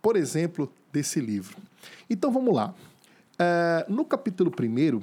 por 0.00 0.16
exemplo, 0.16 0.72
desse 0.92 1.20
livro. 1.20 1.56
Então, 2.08 2.32
vamos 2.32 2.54
lá. 2.54 2.74
Uh, 3.34 3.92
no 3.92 4.04
capítulo 4.04 4.50
1, 4.50 5.00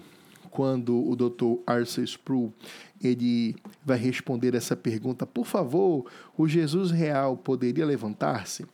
quando 0.49 1.07
o 1.07 1.15
Dr. 1.15 1.61
Arthur 1.65 2.03
Sproul 2.03 2.53
ele 3.01 3.55
vai 3.85 3.97
responder 3.97 4.55
essa 4.55 4.75
pergunta, 4.75 5.25
por 5.25 5.45
favor, 5.45 6.05
o 6.35 6.47
Jesus 6.47 6.91
real 6.91 7.37
poderia 7.37 7.85
levantar-se? 7.85 8.65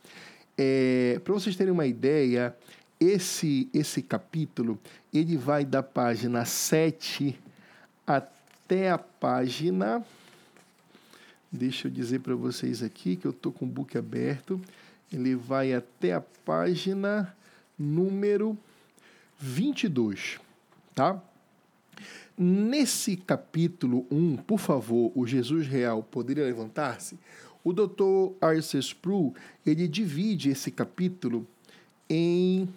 É, 0.56 1.20
Para 1.22 1.34
vocês 1.34 1.56
terem 1.56 1.72
uma 1.72 1.86
ideia, 1.86 2.56
esse, 3.00 3.68
esse 3.72 4.02
capítulo 4.02 4.78
ele 5.12 5.36
vai 5.36 5.64
da 5.64 5.82
página 5.82 6.44
7 6.44 7.38
até 8.06 8.90
a 8.90 8.98
página 8.98 10.04
Deixa 11.56 11.86
eu 11.86 11.92
dizer 11.92 12.18
para 12.18 12.34
vocês 12.34 12.82
aqui 12.82 13.14
que 13.14 13.24
eu 13.24 13.30
estou 13.30 13.52
com 13.52 13.64
o 13.64 13.68
book 13.68 13.96
aberto. 13.96 14.60
Ele 15.12 15.36
vai 15.36 15.72
até 15.72 16.12
a 16.12 16.20
página 16.20 17.32
número 17.78 18.58
22, 19.38 20.40
tá? 20.96 21.22
Nesse 22.36 23.16
capítulo 23.16 24.04
1, 24.10 24.38
por 24.38 24.58
favor, 24.58 25.12
o 25.14 25.24
Jesus 25.24 25.68
Real 25.68 26.02
poderia 26.02 26.44
levantar-se? 26.44 27.16
O 27.62 27.72
Dr. 27.72 28.34
Arce 28.40 28.76
Sproul, 28.78 29.32
ele 29.64 29.86
divide 29.86 30.50
esse 30.50 30.72
capítulo 30.72 31.46
em 32.10 32.68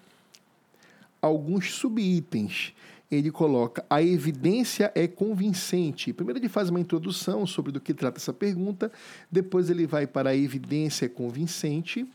alguns 1.21 1.73
subitens. 1.73 2.73
Ele 3.09 3.31
coloca 3.31 3.85
a 3.89 4.01
evidência 4.01 4.91
é 4.93 5.07
convincente. 5.07 6.11
Primeiro 6.11 6.39
ele 6.39 6.49
faz 6.49 6.69
uma 6.69 6.79
introdução 6.79 7.45
sobre 7.45 7.71
do 7.71 7.79
que 7.79 7.93
trata 7.93 8.17
essa 8.17 8.33
pergunta, 8.33 8.91
depois 9.31 9.69
ele 9.69 9.87
vai 9.87 10.05
para 10.05 10.31
a 10.31 10.35
evidência 10.35 11.05
é 11.05 11.09
convincente, 11.09 12.05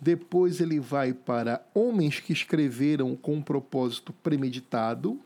depois 0.00 0.60
ele 0.60 0.80
vai 0.80 1.12
para 1.12 1.64
homens 1.74 2.20
que 2.20 2.32
escreveram 2.32 3.14
com 3.16 3.34
um 3.34 3.42
propósito 3.42 4.12
premeditado, 4.22 5.18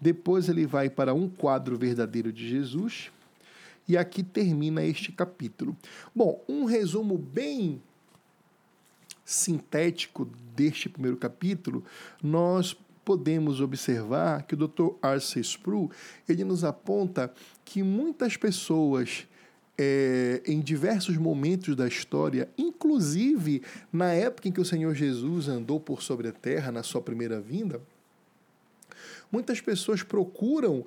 depois 0.00 0.48
ele 0.48 0.66
vai 0.66 0.90
para 0.90 1.14
um 1.14 1.28
quadro 1.28 1.76
verdadeiro 1.76 2.32
de 2.32 2.48
Jesus, 2.48 3.10
e 3.88 3.96
aqui 3.96 4.22
termina 4.22 4.82
este 4.82 5.12
capítulo. 5.12 5.76
Bom, 6.14 6.42
um 6.48 6.64
resumo 6.64 7.16
bem 7.18 7.80
sintético 9.24 10.28
deste 10.54 10.88
primeiro 10.88 11.16
capítulo, 11.16 11.84
nós 12.22 12.76
podemos 13.04 13.60
observar 13.60 14.42
que 14.44 14.54
o 14.54 14.56
Dr. 14.56 14.94
Arce 15.02 15.40
Sproul 15.40 15.90
ele 16.28 16.44
nos 16.44 16.64
aponta 16.64 17.32
que 17.64 17.82
muitas 17.82 18.36
pessoas 18.36 19.26
é, 19.76 20.40
em 20.46 20.60
diversos 20.60 21.16
momentos 21.16 21.74
da 21.74 21.86
história, 21.86 22.48
inclusive 22.56 23.62
na 23.92 24.12
época 24.12 24.48
em 24.48 24.52
que 24.52 24.60
o 24.60 24.64
Senhor 24.64 24.94
Jesus 24.94 25.48
andou 25.48 25.80
por 25.80 26.02
sobre 26.02 26.28
a 26.28 26.32
terra 26.32 26.70
na 26.70 26.82
sua 26.82 27.02
primeira 27.02 27.40
vinda, 27.40 27.80
muitas 29.30 29.60
pessoas 29.60 30.02
procuram 30.02 30.86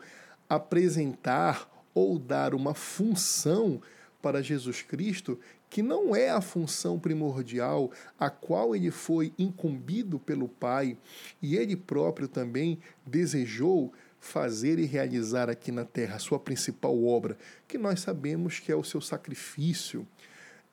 apresentar 0.49 1.69
ou 1.93 2.17
dar 2.17 2.53
uma 2.53 2.73
função 2.73 3.81
para 4.21 4.41
Jesus 4.41 4.81
Cristo 4.81 5.39
que 5.69 5.81
não 5.81 6.15
é 6.15 6.29
a 6.29 6.41
função 6.41 6.99
primordial 6.99 7.91
a 8.19 8.29
qual 8.29 8.75
ele 8.75 8.91
foi 8.91 9.33
incumbido 9.37 10.17
pelo 10.19 10.47
Pai 10.47 10.97
e 11.41 11.55
ele 11.55 11.75
próprio 11.75 12.27
também 12.27 12.79
desejou 13.05 13.93
fazer 14.19 14.79
e 14.79 14.85
realizar 14.85 15.49
aqui 15.49 15.71
na 15.71 15.85
terra, 15.85 16.19
sua 16.19 16.39
principal 16.39 17.03
obra, 17.05 17.37
que 17.67 17.77
nós 17.77 17.99
sabemos 17.99 18.59
que 18.59 18.71
é 18.71 18.75
o 18.75 18.83
seu 18.83 18.99
sacrifício 18.99 20.07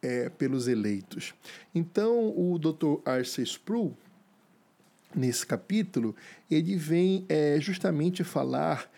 é, 0.02 0.28
pelos 0.28 0.68
eleitos. 0.68 1.34
Então, 1.74 2.28
o 2.36 2.58
Dr. 2.58 3.00
Arce 3.04 3.42
Sproul, 3.42 3.96
nesse 5.14 5.46
capítulo, 5.46 6.14
ele 6.50 6.76
vem 6.76 7.24
é, 7.28 7.58
justamente 7.60 8.24
falar 8.24 8.90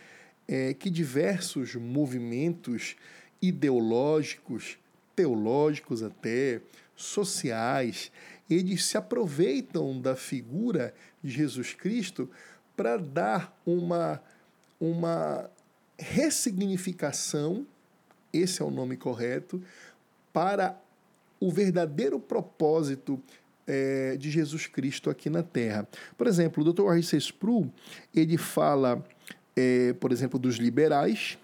é, 0.49 0.73
que 0.75 0.89
diversos 0.89 1.75
movimentos 1.75 2.97
ideológicos 3.43 4.79
teológicos 5.17 6.03
até, 6.03 6.61
sociais, 6.95 8.13
eles 8.49 8.85
se 8.85 8.97
aproveitam 8.97 10.01
da 10.01 10.15
figura 10.15 10.95
de 11.23 11.31
Jesus 11.31 11.75
Cristo 11.75 12.31
para 12.77 12.97
dar 12.97 13.59
uma, 13.67 14.23
uma 14.81 15.51
ressignificação, 15.99 17.67
esse 18.33 18.63
é 18.63 18.65
o 18.65 18.71
nome 18.71 18.97
correto, 18.97 19.63
para 20.33 20.79
o 21.41 21.51
verdadeiro 21.51 22.21
propósito 22.21 23.21
é, 23.67 24.17
de 24.17 24.31
Jesus 24.31 24.67
Cristo 24.67 25.11
aqui 25.11 25.29
na 25.29 25.43
Terra. 25.43 25.89
Por 26.17 26.27
exemplo, 26.27 26.63
o 26.63 26.73
Dr. 26.73 26.95
R.C. 26.95 27.17
Sproul, 27.17 27.71
ele 28.15 28.37
fala, 28.37 29.05
é, 29.57 29.93
por 29.95 30.13
exemplo, 30.13 30.39
dos 30.39 30.57
liberais, 30.57 31.39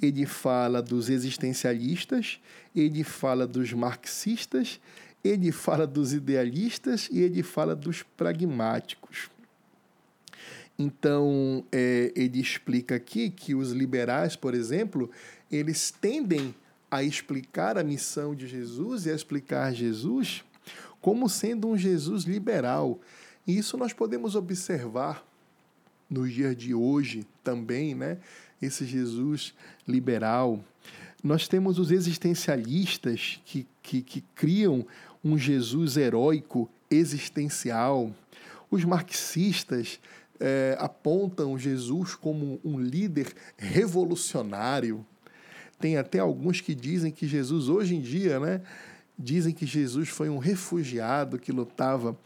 ele 0.00 0.24
fala 0.26 0.80
dos 0.80 1.08
existencialistas, 1.10 2.40
ele 2.74 3.04
fala 3.04 3.46
dos 3.46 3.72
marxistas, 3.72 4.80
ele 5.22 5.52
fala 5.52 5.86
dos 5.86 6.12
idealistas 6.12 7.08
e 7.12 7.20
ele 7.20 7.42
fala 7.42 7.76
dos 7.76 8.02
pragmáticos. 8.02 9.30
Então, 10.78 11.62
é, 11.70 12.10
ele 12.16 12.40
explica 12.40 12.94
aqui 12.94 13.28
que 13.28 13.54
os 13.54 13.70
liberais, 13.72 14.34
por 14.34 14.54
exemplo, 14.54 15.10
eles 15.52 15.90
tendem 15.90 16.54
a 16.90 17.02
explicar 17.02 17.76
a 17.76 17.84
missão 17.84 18.34
de 18.34 18.46
Jesus 18.46 19.04
e 19.04 19.10
a 19.10 19.14
explicar 19.14 19.74
Jesus 19.74 20.42
como 21.00 21.28
sendo 21.28 21.68
um 21.68 21.76
Jesus 21.76 22.24
liberal. 22.24 22.98
E 23.46 23.58
isso 23.58 23.76
nós 23.76 23.92
podemos 23.92 24.34
observar 24.34 25.24
nos 26.08 26.32
dias 26.32 26.56
de 26.56 26.74
hoje 26.74 27.26
também, 27.44 27.94
né? 27.94 28.18
Esse 28.60 28.84
Jesus 28.84 29.54
liberal. 29.86 30.62
Nós 31.22 31.46
temos 31.46 31.78
os 31.78 31.90
existencialistas 31.90 33.40
que, 33.44 33.66
que, 33.82 34.02
que 34.02 34.20
criam 34.34 34.86
um 35.22 35.36
Jesus 35.36 35.96
heróico 35.96 36.68
existencial. 36.90 38.10
Os 38.70 38.84
marxistas 38.84 40.00
é, 40.38 40.76
apontam 40.80 41.58
Jesus 41.58 42.14
como 42.14 42.58
um 42.64 42.80
líder 42.80 43.32
revolucionário. 43.58 45.04
Tem 45.78 45.96
até 45.96 46.18
alguns 46.18 46.60
que 46.60 46.74
dizem 46.74 47.12
que 47.12 47.26
Jesus, 47.26 47.68
hoje 47.68 47.94
em 47.94 48.00
dia, 48.00 48.40
né, 48.40 48.60
dizem 49.18 49.52
que 49.52 49.66
Jesus 49.66 50.08
foi 50.08 50.30
um 50.30 50.38
refugiado 50.38 51.38
que 51.38 51.52
lutava 51.52 52.16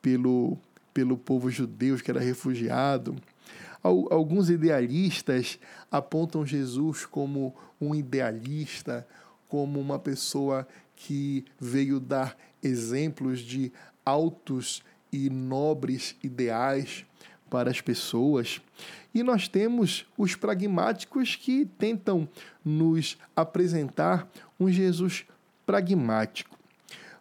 pelo, 0.00 0.56
pelo 0.94 1.16
povo 1.16 1.50
judeu, 1.50 1.96
que 1.96 2.10
era 2.10 2.20
refugiado. 2.20 3.14
Alguns 3.82 4.50
idealistas 4.50 5.58
apontam 5.90 6.44
Jesus 6.44 7.06
como 7.06 7.54
um 7.80 7.94
idealista, 7.94 9.06
como 9.48 9.80
uma 9.80 9.98
pessoa 9.98 10.66
que 10.96 11.44
veio 11.60 12.00
dar 12.00 12.36
exemplos 12.62 13.40
de 13.40 13.72
altos 14.04 14.82
e 15.12 15.30
nobres 15.30 16.16
ideais 16.22 17.04
para 17.48 17.70
as 17.70 17.80
pessoas. 17.80 18.60
E 19.14 19.22
nós 19.22 19.48
temos 19.48 20.06
os 20.16 20.34
pragmáticos 20.34 21.36
que 21.36 21.64
tentam 21.64 22.28
nos 22.64 23.16
apresentar 23.34 24.28
um 24.58 24.70
Jesus 24.70 25.24
pragmático. 25.64 26.58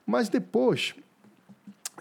Mas 0.05 0.29
depois 0.29 0.95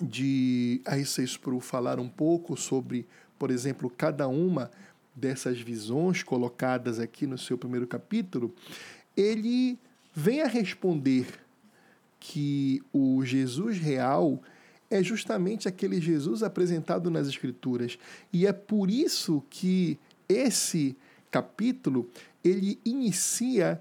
de 0.01 0.81
R.C. 0.85 1.25
Sproul 1.25 1.61
falar 1.61 1.99
um 1.99 2.09
pouco 2.09 2.57
sobre 2.57 3.07
por 3.39 3.51
exemplo, 3.51 3.91
cada 3.91 4.29
uma 4.29 4.71
dessas 5.15 5.59
visões 5.61 6.23
colocadas 6.23 6.99
aqui 6.99 7.27
no 7.27 7.39
seu 7.39 7.57
primeiro 7.57 7.87
capítulo, 7.87 8.55
ele 9.17 9.79
vem 10.13 10.43
a 10.43 10.47
responder 10.47 11.27
que 12.21 12.83
o 12.93 13.25
Jesus 13.25 13.79
real 13.79 14.43
é 14.91 15.03
justamente 15.03 15.69
aquele 15.69 16.01
Jesus 16.01 16.43
apresentado 16.43 17.11
nas 17.11 17.29
Escrituras. 17.29 17.99
E 18.33 18.47
é 18.47 18.53
por 18.53 18.91
isso 18.91 19.43
que 19.49 19.99
esse 20.29 20.97
capítulo 21.31 22.09
ele 22.43 22.79
inicia 22.85 23.81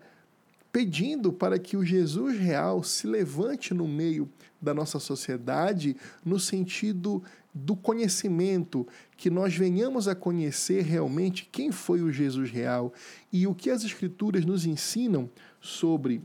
pedindo 0.72 1.32
para 1.32 1.58
que 1.58 1.78
o 1.78 1.86
Jesus 1.86 2.38
real 2.38 2.84
se 2.84 3.08
levante 3.08 3.74
no 3.74 3.88
meio 3.88 4.30
da 4.66 4.74
nossa 4.74 5.00
sociedade 5.00 5.96
no 6.26 6.40
sentido 6.40 7.24
do 7.54 7.76
conhecimento, 7.76 8.86
que 9.16 9.30
nós 9.30 9.56
venhamos 9.56 10.10
a 10.10 10.16
conhecer 10.16 10.84
realmente 10.84 11.48
quem 11.50 11.72
foi 11.72 12.02
o 12.02 12.12
Jesus 12.12 12.52
real 12.52 12.94
e 13.32 13.48
o 13.48 13.56
que 13.56 13.70
as 13.70 13.86
Escrituras 13.86 14.44
nos 14.44 14.66
ensinam 14.66 15.30
sobre 15.62 16.22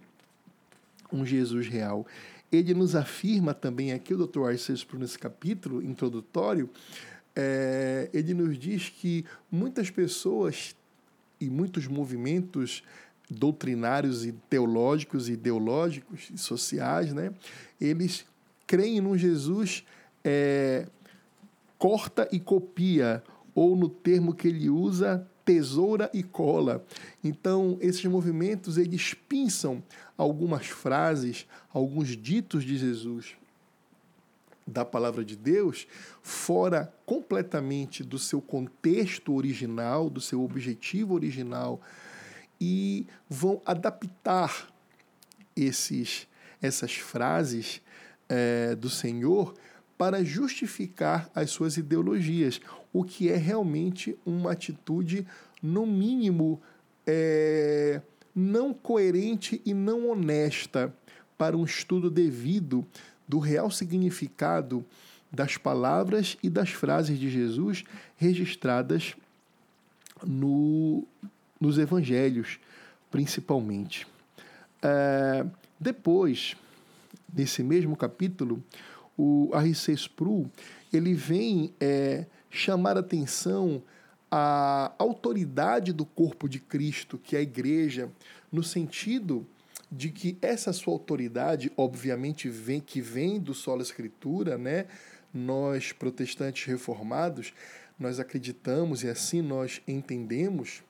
um 1.13 1.25
Jesus 1.25 1.69
real. 1.69 2.05
Ele 2.51 2.75
nos 2.75 2.97
afirma 2.97 3.55
também 3.55 3.93
aqui, 3.93 4.13
o 4.13 4.27
Dr. 4.27 4.49
Arceus, 4.49 4.85
nesse 4.95 5.19
capítulo 5.19 5.81
introdutório, 5.81 6.69
é, 7.37 8.11
ele 8.13 8.35
nos 8.35 8.59
diz 8.59 8.89
que 8.89 9.25
muitas 9.53 9.89
pessoas 9.89 10.75
e 11.41 11.49
muitos 11.49 11.87
movimentos 11.87 12.83
doutrinários 13.31 14.27
e 14.27 14.33
teológicos, 14.33 15.29
ideológicos 15.29 16.29
e 16.35 16.37
sociais, 16.37 17.13
né, 17.13 17.33
eles 17.81 18.27
creem 18.71 19.01
num 19.01 19.19
Jesus 19.19 19.85
é, 20.23 20.87
corta 21.77 22.29
e 22.31 22.39
copia, 22.39 23.21
ou 23.53 23.75
no 23.75 23.89
termo 23.89 24.33
que 24.33 24.47
ele 24.47 24.71
usa, 24.71 25.29
tesoura 25.45 26.09
e 26.15 26.23
cola. 26.23 26.87
Então, 27.25 27.77
esses 27.81 28.05
movimentos 28.05 28.79
eles 28.79 29.13
pinçam 29.13 29.83
algumas 30.17 30.69
frases, 30.69 31.49
alguns 31.73 32.17
ditos 32.17 32.63
de 32.63 32.79
Jesus 32.79 33.35
da 34.65 34.85
palavra 34.85 35.25
de 35.25 35.35
Deus 35.35 35.89
fora 36.23 36.95
completamente 37.05 38.05
do 38.05 38.21
seu 38.21 38.41
contexto 38.41 39.35
original, 39.35 40.09
do 40.09 40.21
seu 40.21 40.45
objetivo 40.45 41.15
original 41.15 41.81
e 42.61 43.05
vão 43.29 43.61
adaptar 43.67 44.73
esses, 45.57 46.29
essas 46.63 46.93
frases 46.93 47.83
é, 48.31 48.77
do 48.77 48.89
Senhor 48.89 49.55
para 49.99 50.25
justificar 50.25 51.29
as 51.35 51.51
suas 51.51 51.77
ideologias, 51.77 52.61
o 52.91 53.05
que 53.05 53.29
é 53.29 53.37
realmente 53.37 54.17
uma 54.25 54.53
atitude, 54.53 55.27
no 55.63 55.85
mínimo, 55.85 56.59
é, 57.07 58.01
não 58.35 58.73
coerente 58.73 59.61
e 59.67 59.75
não 59.75 60.09
honesta 60.09 60.95
para 61.37 61.57
um 61.57 61.65
estudo 61.65 62.11
devido 62.11 62.87
do 63.29 63.39
real 63.39 63.71
significado 63.71 64.85
das 65.31 65.57
palavras 65.57 66.39
e 66.43 66.49
das 66.49 66.71
frases 66.71 67.19
de 67.19 67.29
Jesus 67.29 67.85
registradas 68.17 69.15
no, 70.27 71.07
nos 71.61 71.79
evangelhos, 71.79 72.59
principalmente. 73.11 74.07
É, 74.83 75.45
depois, 75.79 76.57
nesse 77.33 77.63
mesmo 77.63 77.97
capítulo, 77.97 78.63
o 79.17 79.51
R.C. 79.53 79.93
Sproul 79.93 80.51
ele 80.93 81.15
vem 81.15 81.73
é, 81.81 82.27
chamar 82.51 82.97
atenção 82.97 83.83
à 84.31 84.93
autoridade 84.99 85.93
do 85.93 86.05
corpo 86.05 86.49
de 86.49 86.59
Cristo, 86.59 87.19
que 87.19 87.37
é 87.37 87.41
a 87.41 87.43
igreja, 87.43 88.11
no 88.51 88.63
sentido 88.63 89.47
de 89.91 90.11
que 90.11 90.39
essa 90.41 90.73
sua 90.73 90.93
autoridade, 90.93 91.73
obviamente, 91.77 92.49
vem 92.49 92.81
que 92.81 93.01
vem 93.01 93.41
do 93.41 93.55
solo 93.55 93.83
escritura, 93.83 94.57
né? 94.57 94.87
Nós 95.35 95.93
protestantes 95.93 96.65
reformados, 96.67 97.53
nós 97.99 98.21
acreditamos 98.21 99.03
e 99.03 99.09
assim 99.09 99.43
nós 99.43 99.83
entendemos 99.87 100.83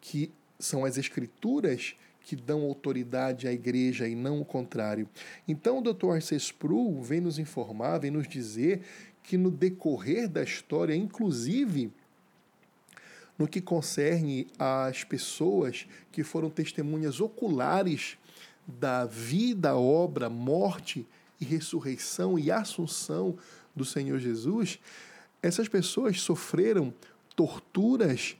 que 0.00 0.32
são 0.58 0.84
as 0.84 0.98
escrituras 0.98 1.94
que 2.22 2.36
dão 2.36 2.62
autoridade 2.62 3.48
à 3.48 3.52
igreja 3.52 4.06
e 4.08 4.14
não 4.14 4.40
o 4.40 4.44
contrário. 4.44 5.08
Então 5.48 5.78
o 5.78 5.82
Dr. 5.82 6.14
R.C. 6.14 6.36
Sproul 6.36 7.02
vem 7.02 7.20
nos 7.20 7.38
informar, 7.38 7.98
vem 7.98 8.10
nos 8.10 8.28
dizer 8.28 8.82
que 9.22 9.36
no 9.36 9.50
decorrer 9.50 10.28
da 10.28 10.42
história, 10.42 10.94
inclusive 10.94 11.92
no 13.38 13.48
que 13.48 13.60
concerne 13.60 14.46
às 14.58 15.02
pessoas 15.02 15.86
que 16.12 16.22
foram 16.22 16.50
testemunhas 16.50 17.20
oculares 17.20 18.18
da 18.66 19.06
vida, 19.06 19.74
obra, 19.76 20.28
morte 20.28 21.06
e 21.40 21.44
ressurreição 21.44 22.38
e 22.38 22.50
assunção 22.50 23.36
do 23.74 23.84
Senhor 23.84 24.18
Jesus, 24.18 24.78
essas 25.42 25.68
pessoas 25.68 26.20
sofreram 26.20 26.92
torturas, 27.34 28.36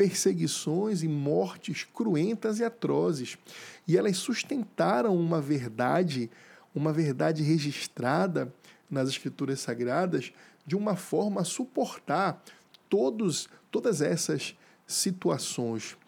perseguições 0.00 1.02
e 1.02 1.08
mortes 1.08 1.84
cruentas 1.84 2.58
e 2.58 2.64
atrozes. 2.64 3.36
E 3.86 3.98
elas 3.98 4.16
sustentaram 4.16 5.14
uma 5.14 5.42
verdade, 5.42 6.30
uma 6.74 6.90
verdade 6.90 7.42
registrada 7.42 8.50
nas 8.90 9.10
Escrituras 9.10 9.60
Sagradas, 9.60 10.32
de 10.66 10.74
uma 10.74 10.96
forma 10.96 11.42
a 11.42 11.44
suportar 11.44 12.42
todos, 12.88 13.46
todas 13.70 14.00
essas 14.00 14.56
situações. 14.86 15.98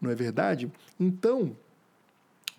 Não 0.00 0.10
é 0.10 0.16
verdade? 0.16 0.68
Então, 0.98 1.56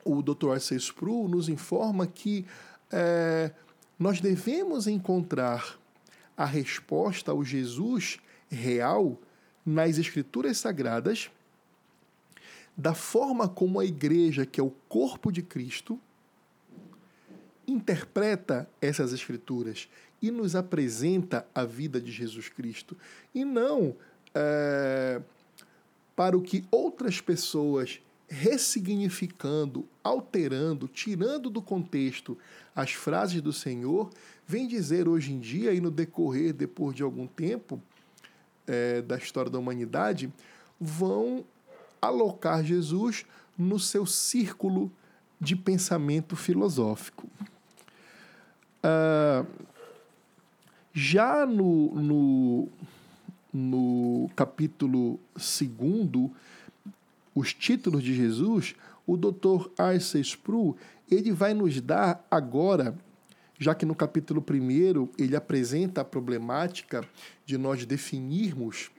o 0.06 0.22
Dr. 0.22 0.52
Arcee 0.52 0.78
Sproul 0.78 1.28
nos 1.28 1.50
informa 1.50 2.08
que 2.08 2.46
é, 2.90 3.52
nós 4.00 4.22
devemos 4.22 4.88
encontrar 4.88 5.78
a 6.38 6.46
resposta 6.46 7.32
ao 7.32 7.44
Jesus 7.44 8.18
real 8.50 9.20
nas 9.66 9.98
Escrituras 9.98 10.58
Sagradas, 10.58 11.30
da 12.76 12.94
forma 12.94 13.48
como 13.48 13.80
a 13.80 13.86
igreja, 13.86 14.46
que 14.46 14.60
é 14.60 14.64
o 14.64 14.74
corpo 14.90 15.32
de 15.32 15.42
Cristo, 15.42 16.00
interpreta 17.68 18.70
essas 18.82 19.14
Escrituras 19.14 19.88
e 20.22 20.32
nos 20.32 20.56
apresenta 20.56 21.46
a 21.54 21.66
vida 21.66 22.00
de 22.00 22.12
Jesus 22.12 22.50
Cristo, 22.50 22.98
e 23.34 23.46
não 23.46 23.96
é, 24.34 25.22
para 26.16 26.38
o 26.38 26.42
que 26.42 26.66
outras 26.72 27.22
pessoas 27.22 28.00
ressignificando, 28.28 29.88
alterando, 30.04 30.88
tirando 30.88 31.50
do 31.50 31.62
contexto 31.62 32.38
as 32.76 32.92
frases 32.92 33.42
do 33.42 33.54
Senhor, 33.54 34.10
vem 34.48 34.68
dizer 34.68 35.08
hoje 35.08 35.34
em 35.34 35.40
dia 35.40 35.74
e 35.74 35.80
no 35.80 35.92
decorrer, 35.92 36.54
depois 36.54 36.96
de 36.96 37.04
algum 37.04 37.28
tempo 37.28 37.82
é, 38.68 39.02
da 39.02 39.18
história 39.18 39.52
da 39.52 39.60
humanidade, 39.60 40.32
vão 40.80 41.44
alocar 42.02 42.64
Jesus 42.64 43.26
no 43.58 43.80
seu 43.80 44.06
círculo 44.06 44.92
de 45.40 45.56
pensamento 45.56 46.36
filosófico. 46.36 47.28
Ah, 48.82 49.46
já 50.94 51.46
no, 51.46 51.96
no, 51.96 52.70
no 53.52 54.30
capítulo 54.36 55.20
2 55.36 56.30
os 57.34 57.54
títulos 57.54 58.04
de 58.04 58.14
Jesus, 58.14 58.76
o 59.08 59.18
Dr. 59.18 59.70
Arce 59.78 60.20
Sproul, 60.20 60.78
ele 61.10 61.32
vai 61.32 61.54
nos 61.54 61.82
dar 61.82 62.26
agora, 62.30 62.96
já 63.58 63.76
que 63.76 63.86
no 63.86 63.96
capítulo 63.96 64.44
1 64.48 65.10
ele 65.18 65.36
apresenta 65.36 66.02
a 66.02 66.06
problemática 66.06 67.08
de 67.46 67.58
nós 67.58 67.86
definirmos 67.86 68.92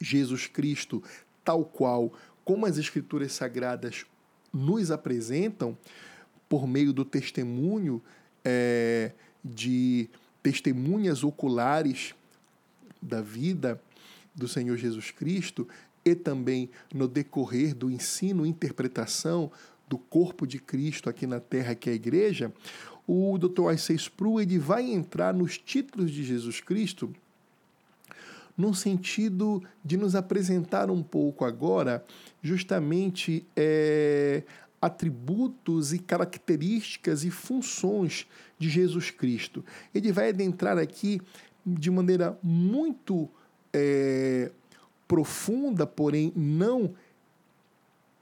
Jesus 0.00 0.46
Cristo 0.46 1.02
tal 1.44 1.64
qual 1.64 2.12
como 2.44 2.66
as 2.66 2.76
escrituras 2.76 3.32
sagradas 3.32 4.04
nos 4.52 4.90
apresentam, 4.90 5.76
por 6.48 6.68
meio 6.68 6.92
do 6.92 7.04
testemunho 7.04 8.02
é, 8.44 9.12
de 9.42 10.08
testemunhas 10.42 11.24
oculares 11.24 12.14
da 13.00 13.20
vida 13.20 13.80
do 14.34 14.46
Senhor 14.46 14.76
Jesus 14.76 15.10
Cristo, 15.10 15.66
e 16.04 16.14
também 16.14 16.70
no 16.92 17.08
decorrer 17.08 17.74
do 17.74 17.90
ensino 17.90 18.44
e 18.44 18.48
interpretação 18.48 19.50
do 19.88 19.96
corpo 19.96 20.46
de 20.46 20.58
Cristo 20.58 21.08
aqui 21.08 21.26
na 21.26 21.40
Terra, 21.40 21.74
que 21.74 21.88
é 21.88 21.92
a 21.92 21.96
igreja, 21.96 22.52
o 23.06 23.36
Dr. 23.38 23.72
Isaiah 23.72 24.00
Sproul 24.00 24.40
ele 24.40 24.58
vai 24.58 24.90
entrar 24.90 25.34
nos 25.34 25.58
títulos 25.58 26.10
de 26.10 26.24
Jesus 26.24 26.60
Cristo 26.60 27.12
no 28.56 28.72
sentido 28.74 29.62
de 29.84 29.96
nos 29.96 30.14
apresentar 30.14 30.90
um 30.90 31.02
pouco 31.02 31.44
agora 31.44 32.04
justamente 32.40 33.44
é, 33.56 34.44
atributos 34.80 35.92
e 35.92 35.98
características 35.98 37.24
e 37.24 37.30
funções 37.30 38.26
de 38.58 38.68
Jesus 38.68 39.10
Cristo. 39.10 39.64
Ele 39.94 40.12
vai 40.12 40.28
adentrar 40.28 40.78
aqui 40.78 41.20
de 41.66 41.90
maneira 41.90 42.38
muito 42.42 43.28
é, 43.72 44.52
profunda, 45.08 45.86
porém 45.86 46.32
não 46.36 46.94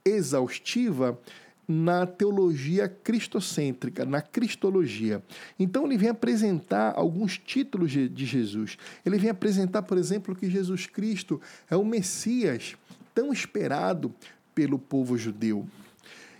exaustiva, 0.05 1.19
na 1.67 2.05
teologia 2.05 2.87
cristocêntrica, 2.87 4.05
na 4.05 4.21
cristologia. 4.21 5.23
Então 5.57 5.85
ele 5.85 5.97
vem 5.97 6.09
apresentar 6.09 6.93
alguns 6.95 7.37
títulos 7.37 7.91
de 7.91 8.25
Jesus. 8.25 8.77
Ele 9.05 9.17
vem 9.17 9.29
apresentar, 9.29 9.81
por 9.83 9.97
exemplo, 9.97 10.35
que 10.35 10.49
Jesus 10.49 10.85
Cristo 10.87 11.41
é 11.69 11.75
o 11.75 11.85
Messias 11.85 12.75
tão 13.13 13.31
esperado 13.31 14.13
pelo 14.53 14.77
povo 14.77 15.17
judeu. 15.17 15.67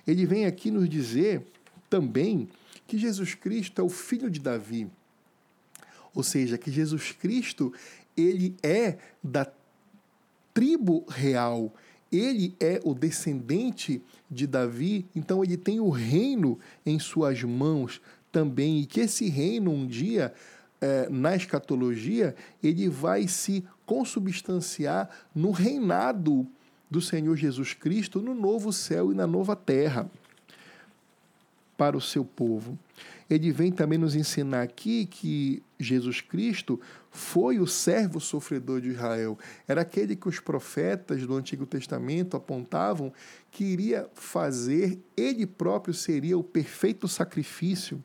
Ele 0.05 0.25
vem 0.25 0.45
aqui 0.45 0.69
nos 0.69 0.89
dizer 0.89 1.43
também 1.89 2.49
que 2.85 2.97
Jesus 2.97 3.33
Cristo 3.33 3.81
é 3.81 3.83
o 3.83 3.89
filho 3.89 4.29
de 4.29 4.39
Davi. 4.39 4.89
Ou 6.13 6.21
seja, 6.21 6.57
que 6.57 6.69
Jesus 6.69 7.11
Cristo 7.11 7.73
ele 8.15 8.55
é 8.61 8.97
da 9.23 9.47
tribo 10.53 11.05
real. 11.09 11.73
Ele 12.15 12.55
é 12.59 12.79
o 12.83 12.93
descendente 12.93 14.01
de 14.29 14.45
Davi, 14.45 15.05
então 15.15 15.43
ele 15.43 15.57
tem 15.57 15.79
o 15.79 15.89
reino 15.89 16.59
em 16.85 16.99
suas 16.99 17.41
mãos 17.43 17.99
também, 18.31 18.79
e 18.79 18.85
que 18.85 18.99
esse 18.99 19.29
reino 19.29 19.71
um 19.71 19.87
dia, 19.87 20.33
é, 20.79 21.09
na 21.09 21.35
escatologia, 21.35 22.35
ele 22.61 22.87
vai 22.87 23.27
se 23.27 23.63
consubstanciar 23.85 25.09
no 25.33 25.51
reinado 25.51 26.47
do 26.89 27.01
Senhor 27.01 27.35
Jesus 27.35 27.73
Cristo 27.73 28.21
no 28.21 28.35
novo 28.35 28.71
céu 28.71 29.11
e 29.11 29.15
na 29.15 29.25
nova 29.25 29.55
terra 29.55 30.09
para 31.75 31.97
o 31.97 32.01
seu 32.01 32.23
povo. 32.23 32.77
Ele 33.29 33.51
vem 33.51 33.71
também 33.71 33.97
nos 33.97 34.15
ensinar 34.15 34.61
aqui 34.61 35.07
que 35.07 35.63
Jesus 35.83 36.21
Cristo 36.21 36.79
foi 37.11 37.59
o 37.59 37.67
servo 37.67 38.19
sofredor 38.19 38.81
de 38.81 38.89
Israel. 38.89 39.37
Era 39.67 39.81
aquele 39.81 40.15
que 40.15 40.27
os 40.27 40.39
profetas 40.39 41.25
do 41.25 41.35
Antigo 41.35 41.65
Testamento 41.65 42.35
apontavam 42.35 43.11
que 43.51 43.63
iria 43.63 44.09
fazer, 44.13 44.99
ele 45.15 45.45
próprio 45.45 45.93
seria 45.93 46.37
o 46.37 46.43
perfeito 46.43 47.07
sacrifício 47.07 48.03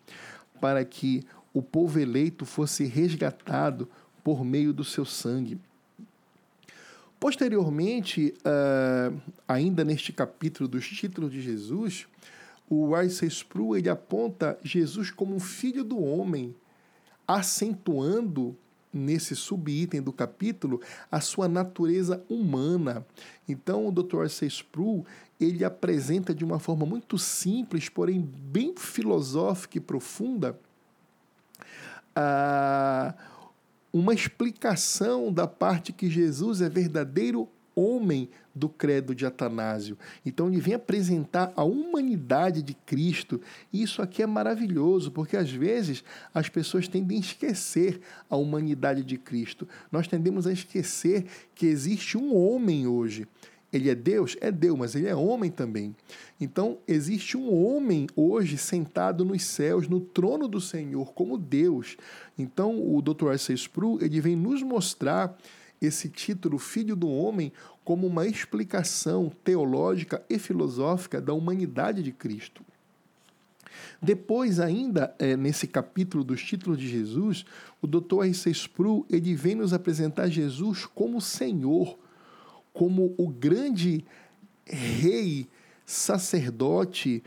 para 0.61 0.85
que 0.85 1.23
o 1.55 1.63
povo 1.63 1.99
eleito 1.99 2.45
fosse 2.45 2.85
resgatado 2.85 3.89
por 4.23 4.45
meio 4.45 4.73
do 4.73 4.85
seu 4.85 5.05
sangue. 5.05 5.59
Posteriormente, 7.19 8.33
uh, 8.45 9.21
ainda 9.47 9.83
neste 9.85 10.13
capítulo 10.13 10.69
dos 10.69 10.87
títulos 10.87 11.33
de 11.33 11.41
Jesus, 11.41 12.07
o 12.71 12.95
R.C. 12.95 13.27
Sproul 13.27 13.77
ele 13.77 13.89
aponta 13.89 14.59
Jesus 14.63 15.11
como 15.11 15.35
um 15.35 15.41
filho 15.41 15.83
do 15.83 16.01
homem, 16.01 16.55
acentuando 17.29 18.57
nesse 18.91 19.37
subitem 19.37 20.01
do 20.01 20.13
capítulo 20.13 20.81
a 21.13 21.21
sua 21.21 21.47
natureza 21.47 22.25
humana. 22.29 23.07
Então, 23.47 23.87
o 23.87 23.93
Dr. 23.93 24.23
R.C. 24.23 24.47
Sproul 24.47 25.05
ele 25.39 25.65
apresenta 25.65 26.35
de 26.35 26.45
uma 26.45 26.59
forma 26.59 26.85
muito 26.85 27.19
simples, 27.19 27.89
porém 27.89 28.21
bem 28.21 28.75
filosófica 28.77 29.79
e 29.79 29.81
profunda, 29.81 30.59
uh, 32.17 33.15
uma 33.93 34.13
explicação 34.13 35.33
da 35.33 35.47
parte 35.47 35.93
que 35.93 36.11
Jesus 36.11 36.61
é 36.61 36.69
verdadeiro 36.69 37.49
homem 37.79 38.29
do 38.55 38.69
credo 38.69 39.15
de 39.15 39.25
Atanásio. 39.25 39.97
Então 40.27 40.49
ele 40.49 40.61
vem 40.61 40.75
apresentar 40.75 41.53
a 41.55 41.63
humanidade 41.63 42.63
de 42.63 42.75
Cristo. 42.75 43.41
E 43.73 43.83
isso 43.83 44.03
aqui 44.03 44.23
é 44.23 44.27
maravilhoso, 44.27 45.11
porque 45.11 45.37
às 45.37 45.51
vezes 45.51 46.03
as 46.35 46.49
pessoas 46.49 46.89
tendem 46.89 47.19
a 47.19 47.21
esquecer 47.21 48.01
a 48.29 48.37
humanidade 48.37 49.03
de 49.05 49.17
Cristo. 49.17 49.69
Nós 49.91 50.09
tendemos 50.09 50.47
a 50.47 50.53
esquecer 50.53 51.27
que 51.55 51.67
existe 51.67 52.19
um 52.19 52.35
homem 52.37 52.87
hoje. 52.87 53.27
Ele 53.73 53.91
é 53.91 53.95
Deus? 53.95 54.37
É 54.41 54.51
Deus, 54.51 54.79
mas 54.79 54.95
ele 54.95 55.07
é 55.09 55.15
homem 55.15 55.51
também. 55.51 55.95
Então, 56.41 56.79
existe 56.89 57.37
um 57.37 57.53
homem 57.53 58.07
hoje 58.17 58.57
sentado 58.57 59.25
nos 59.25 59.45
céus, 59.45 59.87
no 59.89 60.01
trono 60.01 60.49
do 60.49 60.61
Senhor, 60.61 61.13
como 61.13 61.37
Deus. 61.37 61.97
Então, 62.39 62.81
o 62.81 63.03
Dr. 63.03 63.33
R.C. 63.33 63.53
Sproul, 63.55 63.99
ele 64.01 64.21
vem 64.23 64.35
nos 64.35 64.63
mostrar 64.63 65.37
esse 65.81 66.09
título, 66.09 66.59
Filho 66.59 66.97
do 66.97 67.09
Homem, 67.09 67.53
como 67.85 68.07
uma 68.07 68.27
explicação 68.27 69.33
teológica 69.43 70.23
e 70.29 70.39
filosófica 70.39 71.21
da 71.21 71.33
humanidade 71.33 72.03
de 72.03 72.13
Cristo. 72.13 72.63
Depois, 74.01 74.61
ainda 74.61 75.15
é, 75.19 75.37
nesse 75.37 75.67
capítulo 75.67 76.23
dos 76.23 76.43
títulos 76.43 76.79
de 76.79 76.89
Jesus, 76.89 77.45
o 77.81 77.87
Dr. 77.87 78.25
R.C. 78.25 78.51
Sproul 78.51 79.07
ele 79.11 79.35
vem 79.35 79.55
nos 79.55 79.73
apresentar 79.73 80.29
Jesus 80.29 80.87
como 80.87 81.21
Senhor, 81.21 81.99
como 82.73 83.15
o 83.17 83.29
grande 83.29 84.05
rei, 84.65 85.49
sacerdote 85.85 87.23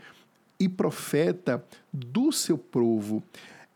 e 0.58 0.68
profeta 0.68 1.64
do 1.92 2.30
seu 2.32 2.56
povo. 2.56 3.22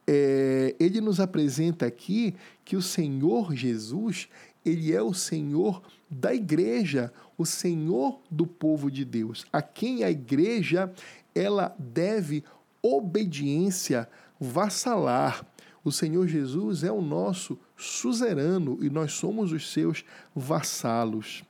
É, 0.07 0.75
ele 0.79 1.01
nos 1.01 1.19
apresenta 1.19 1.85
aqui 1.85 2.35
que 2.65 2.77
o 2.77 2.83
Senhor 2.83 3.55
Jesus, 3.55 4.29
ele 4.66 4.92
é 4.92 5.00
o 5.00 5.14
Senhor 5.14 5.81
da 6.11 6.35
igreja, 6.35 7.12
o 7.38 7.46
Senhor 7.46 8.20
do 8.29 8.46
povo 8.46 8.90
de 8.90 9.05
Deus, 9.05 9.46
a 9.52 9.62
quem 9.62 10.02
a 10.02 10.11
igreja 10.11 10.92
ela 11.35 11.74
deve 11.79 12.42
obediência 12.83 14.09
vassalar. 14.40 15.46
O 15.85 15.92
Senhor 15.92 16.26
Jesus 16.26 16.83
é 16.83 16.90
o 16.90 17.00
nosso 17.00 17.59
suzerano 17.76 18.79
e 18.83 18.90
nós 18.90 19.12
somos 19.12 19.52
os 19.52 19.72
seus 19.72 20.05
vassalos. 20.35 21.44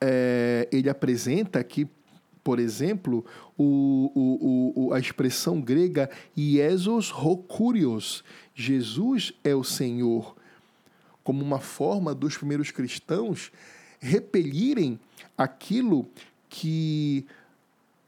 É, 0.00 0.68
ele 0.72 0.88
apresenta 0.88 1.58
aqui, 1.58 1.86
por 2.42 2.58
exemplo, 2.58 3.24
o, 3.56 4.10
o, 4.14 4.86
o, 4.86 4.92
a 4.92 4.98
expressão 4.98 5.60
grega 5.60 6.10
Iesos 6.36 7.10
Rokurios, 7.10 8.24
Jesus 8.54 9.32
é 9.44 9.54
o 9.54 9.62
Senhor, 9.62 10.34
como 11.22 11.44
uma 11.44 11.58
forma 11.58 12.14
dos 12.14 12.36
primeiros 12.36 12.70
cristãos 12.70 13.52
repelirem 14.00 14.98
aquilo 15.36 16.08
que 16.48 17.24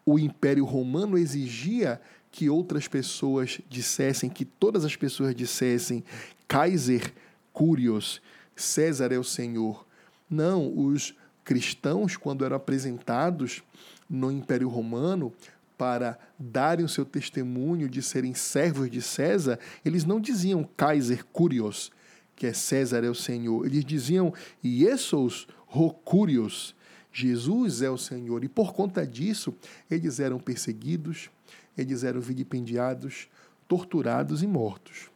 o 0.05 0.18
Império 0.18 0.64
Romano 0.64 1.16
exigia 1.16 2.00
que 2.31 2.50
outras 2.50 2.88
pessoas 2.88 3.61
dissessem, 3.70 4.29
que 4.29 4.44
todas 4.44 4.85
as 4.85 4.96
pessoas 4.96 5.35
dissessem 5.35 6.03
Kaiser 6.48 7.12
Curios, 7.53 8.20
César 8.57 9.12
é 9.12 9.18
o 9.18 9.24
Senhor. 9.24 9.87
Não, 10.29 10.77
os 10.77 11.14
cristãos, 11.44 12.16
quando 12.16 12.44
eram 12.44 12.57
apresentados 12.57 13.62
no 14.11 14.33
Império 14.33 14.68
Romano 14.68 15.33
para 15.79 16.18
darem 16.38 16.85
o 16.85 16.88
seu 16.88 17.05
testemunho 17.05 17.88
de 17.88 18.03
serem 18.03 18.35
servos 18.35 18.90
de 18.90 19.00
César, 19.00 19.59
eles 19.85 20.05
não 20.05 20.20
diziam 20.20 20.68
Kaiser 20.77 21.24
Curios, 21.27 21.92
que 22.37 22.47
é 22.47 22.53
César 22.53 23.05
é 23.05 23.09
o 23.09 23.14
Senhor. 23.14 23.66
Eles 23.66 23.85
diziam 23.85 24.33
Iesus 24.62 25.47
Rocurios, 25.66 26.75
Jesus 27.12 27.83
é 27.83 27.90
o 27.90 27.99
Senhor. 27.99 28.42
E 28.44 28.49
por 28.49 28.73
conta 28.73 29.07
disso, 29.07 29.55
eles 29.90 30.18
eram 30.18 30.38
perseguidos, 30.38 31.31
eles 31.77 32.03
eram 32.03 32.20
vilipendiados, 32.20 33.29
torturados 33.68 34.42
e 34.42 34.47
mortos. 34.47 35.11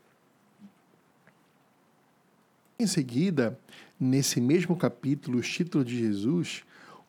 Em 2.79 2.87
seguida, 2.87 3.59
nesse 3.99 4.41
mesmo 4.41 4.77
capítulo, 4.77 5.39
os 5.39 5.49
títulos 5.51 5.87
de 5.87 5.99
Jesus, 5.99 6.63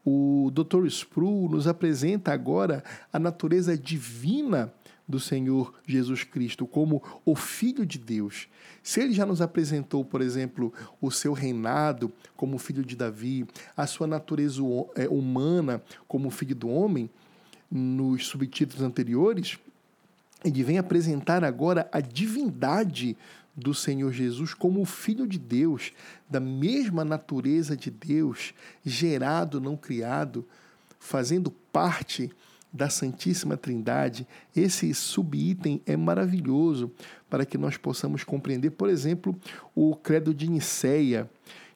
o 0.04 0.52
Dr. 0.52 0.88
Sproul 0.88 1.50
nos 1.50 1.68
apresenta 1.68 2.34
agora 2.34 2.84
a 3.14 3.20
natureza 3.20 3.78
divina 3.78 4.74
do 5.10 5.20
Senhor 5.20 5.74
Jesus 5.88 6.24
Cristo 6.24 6.68
como 6.68 7.02
o 7.26 7.36
Filho 7.36 7.84
de 7.84 7.98
Deus. 7.98 8.48
Se 8.84 9.02
ele 9.02 9.12
já 9.12 9.26
nos 9.26 9.42
apresentou, 9.42 10.06
por 10.06 10.22
exemplo, 10.22 10.72
o 11.02 11.10
seu 11.10 11.34
reinado 11.34 12.14
como 12.38 12.60
filho 12.60 12.86
de 12.86 12.96
Davi, 12.96 13.48
a 13.76 13.88
sua 13.88 14.06
natureza 14.06 14.62
é, 14.96 15.08
humana 15.08 15.82
como 16.08 16.30
filho 16.30 16.56
do 16.56 16.70
homem, 16.70 17.10
nos 17.72 18.28
subtítulos 18.28 18.84
anteriores, 18.84 19.58
ele 20.46 20.64
vem 20.64 20.78
apresentar 20.78 21.44
agora 21.44 21.90
a 21.92 22.00
divindade 22.00 23.18
do 23.56 23.74
Senhor 23.74 24.14
Jesus 24.14 24.54
como 24.54 24.82
o 24.82 24.86
Filho 24.86 25.28
de 25.28 25.38
Deus, 25.38 25.92
da 26.30 26.40
mesma 26.40 27.04
natureza 27.04 27.76
de 27.76 27.92
Deus, 27.92 28.54
gerado, 28.86 29.60
não 29.60 29.76
criado, 29.76 30.46
fazendo 31.00 31.52
parte 31.52 32.32
da 32.72 32.90
Santíssima 32.90 33.58
Trindade. 33.58 34.28
Esse 34.56 34.94
subitem 34.94 35.82
é 35.86 35.98
maravilhoso 35.98 36.92
para 37.30 37.46
que 37.46 37.58
nós 37.58 37.78
possamos 37.78 38.24
compreender, 38.24 38.72
por 38.72 38.90
exemplo, 38.90 39.36
o 39.76 39.96
Credo 39.96 40.34
de 40.34 40.50
Nicéia, 40.50 41.30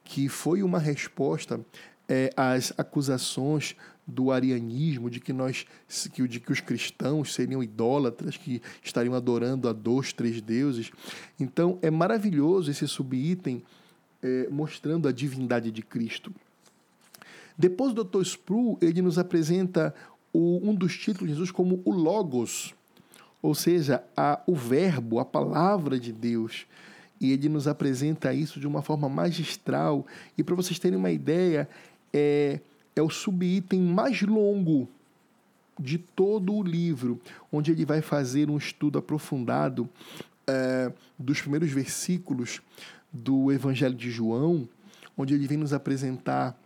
que 0.04 0.30
foi 0.30 0.62
uma 0.62 0.80
resposta 0.80 1.60
é, 2.08 2.32
às 2.36 2.74
acusações 2.78 3.76
do 4.06 4.32
arianismo, 4.32 5.10
de 5.10 5.20
que 5.20 5.32
nós, 5.32 5.66
de 6.28 6.40
que 6.40 6.52
os 6.52 6.60
cristãos 6.60 7.34
seriam 7.34 7.64
idólatras, 7.64 8.36
que 8.36 8.62
estariam 8.84 9.16
adorando 9.16 9.70
a 9.70 9.74
dois, 9.74 10.12
três 10.12 10.42
deuses. 10.42 10.92
Então 11.40 11.80
é 11.82 11.90
maravilhoso 11.90 12.70
esse 12.70 12.88
subitem 12.88 13.64
é, 14.22 14.48
mostrando 14.50 15.08
a 15.08 15.12
divindade 15.12 15.72
de 15.72 15.82
Cristo. 15.82 16.34
Depois 17.58 17.92
o 17.92 18.04
Dr. 18.04 18.22
Sproul 18.22 18.78
ele 18.82 19.02
nos 19.02 19.18
apresenta 19.18 19.94
o, 20.34 20.60
um 20.68 20.74
dos 20.74 20.98
títulos 20.98 21.30
de 21.30 21.36
Jesus 21.36 21.52
como 21.52 21.82
o 21.86 21.92
Logos, 21.92 22.74
ou 23.42 23.54
seja, 23.54 24.04
a, 24.18 24.42
o 24.48 24.56
Verbo, 24.56 25.20
a 25.20 25.26
palavra 25.26 26.00
de 26.00 26.12
Deus. 26.12 26.66
E 27.22 27.32
ele 27.32 27.48
nos 27.48 27.68
apresenta 27.68 28.34
isso 28.34 28.60
de 28.60 28.68
uma 28.68 28.82
forma 28.82 29.08
magistral. 29.08 30.06
E 30.38 30.44
para 30.44 30.56
vocês 30.56 30.80
terem 30.80 30.98
uma 30.98 31.12
ideia, 31.12 31.70
é, 32.12 32.60
é 32.96 33.02
o 33.02 33.10
subitem 33.10 33.80
mais 33.80 34.22
longo 34.24 34.90
de 35.80 35.98
todo 35.98 36.54
o 36.54 36.64
livro, 36.64 37.20
onde 37.52 37.72
ele 37.72 37.86
vai 37.86 38.02
fazer 38.02 38.50
um 38.50 38.58
estudo 38.58 39.00
aprofundado 39.00 39.90
é, 40.48 40.92
dos 41.18 41.42
primeiros 41.42 41.72
versículos 41.72 42.62
do 43.12 43.52
Evangelho 43.52 43.96
de 43.96 44.10
João, 44.10 44.68
onde 45.18 45.34
ele 45.34 45.48
vem 45.48 45.58
nos 45.58 45.74
apresentar 45.74 46.58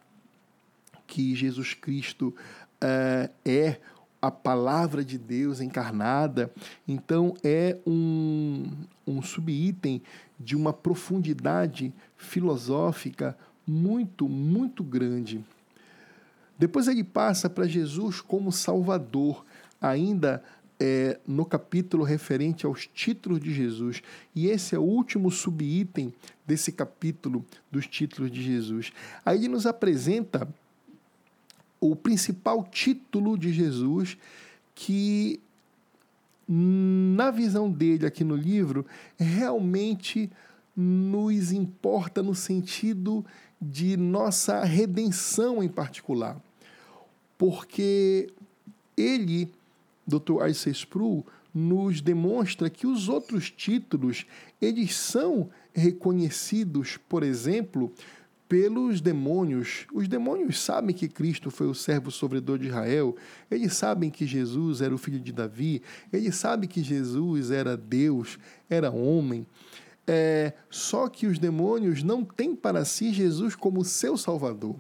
que 1.06 1.36
Jesus 1.36 1.74
Cristo 1.74 2.36
é, 2.82 3.30
é 3.46 3.80
a 4.22 4.32
palavra 4.32 5.04
de 5.04 5.18
Deus 5.18 5.62
encarnada. 5.62 6.52
Então, 6.88 7.36
é 7.44 7.78
um, 7.86 8.72
um 9.06 9.22
subitem 9.22 10.02
de 10.40 10.56
uma 10.56 10.74
profundidade 10.74 11.94
filosófica 12.18 13.38
muito, 13.66 14.28
muito 14.28 14.84
grande. 14.84 15.44
Depois 16.58 16.88
ele 16.88 17.04
passa 17.04 17.50
para 17.50 17.68
Jesus 17.68 18.22
como 18.22 18.52
Salvador, 18.52 19.46
ainda 19.80 20.44
é, 20.80 21.20
no 21.28 21.46
capítulo 21.46 22.04
referente 22.04 22.66
aos 22.66 22.88
títulos 22.88 23.40
de 23.40 23.54
Jesus. 23.54 24.02
E 24.34 24.48
esse 24.48 24.76
é 24.76 24.80
o 24.80 24.84
último 24.84 25.30
subitem 25.30 26.14
desse 26.46 26.72
capítulo 26.72 27.46
dos 27.72 27.86
títulos 27.88 28.32
de 28.32 28.42
Jesus. 28.42 28.92
Aí 29.26 29.38
ele 29.38 29.48
nos 29.48 29.66
apresenta 29.66 30.48
o 31.80 31.96
principal 31.96 32.64
título 32.64 33.38
de 33.38 33.52
Jesus 33.52 34.18
que 34.74 35.40
na 36.48 37.30
visão 37.30 37.70
dele 37.70 38.06
aqui 38.06 38.24
no 38.24 38.36
livro 38.36 38.86
realmente 39.18 40.32
nos 40.76 41.52
importa 41.52 42.22
no 42.22 42.36
sentido 42.36 43.26
de 43.60 43.98
nossa 43.98 44.64
redenção 44.64 45.64
em 45.64 45.68
particular. 45.68 46.40
Porque 47.38 48.30
ele, 48.96 49.52
Dr. 50.06 50.48
Isaac 50.48 50.72
Sproul, 50.72 51.26
nos 51.54 52.02
demonstra 52.02 52.70
que 52.70 52.86
os 52.86 53.10
outros 53.10 53.50
títulos, 53.50 54.26
eles 54.62 54.96
são 54.96 55.50
reconhecidos, 55.74 56.98
por 57.10 57.24
exemplo, 57.24 57.92
pelos 58.48 59.02
demônios. 59.02 59.86
Os 59.94 60.08
demônios 60.08 60.60
sabem 60.60 60.96
que 60.96 61.08
Cristo 61.08 61.52
foi 61.52 61.68
o 61.68 61.74
servo 61.74 62.10
sofredor 62.12 62.58
de 62.58 62.68
Israel, 62.68 63.16
eles 63.50 63.74
sabem 63.74 64.10
que 64.10 64.26
Jesus 64.26 64.82
era 64.82 64.94
o 64.94 64.98
filho 64.98 65.20
de 65.20 65.32
Davi, 65.32 65.82
eles 66.12 66.36
sabem 66.36 66.70
que 66.70 66.82
Jesus 66.84 67.52
era 67.52 67.76
Deus, 67.76 68.40
era 68.70 68.92
homem. 68.92 69.46
É, 70.06 70.54
só 70.70 71.10
que 71.10 71.28
os 71.28 71.38
demônios 71.38 72.02
não 72.02 72.24
têm 72.24 72.56
para 72.56 72.86
si 72.86 73.14
Jesus 73.14 73.56
como 73.56 73.84
seu 73.84 74.18
Salvador. 74.18 74.76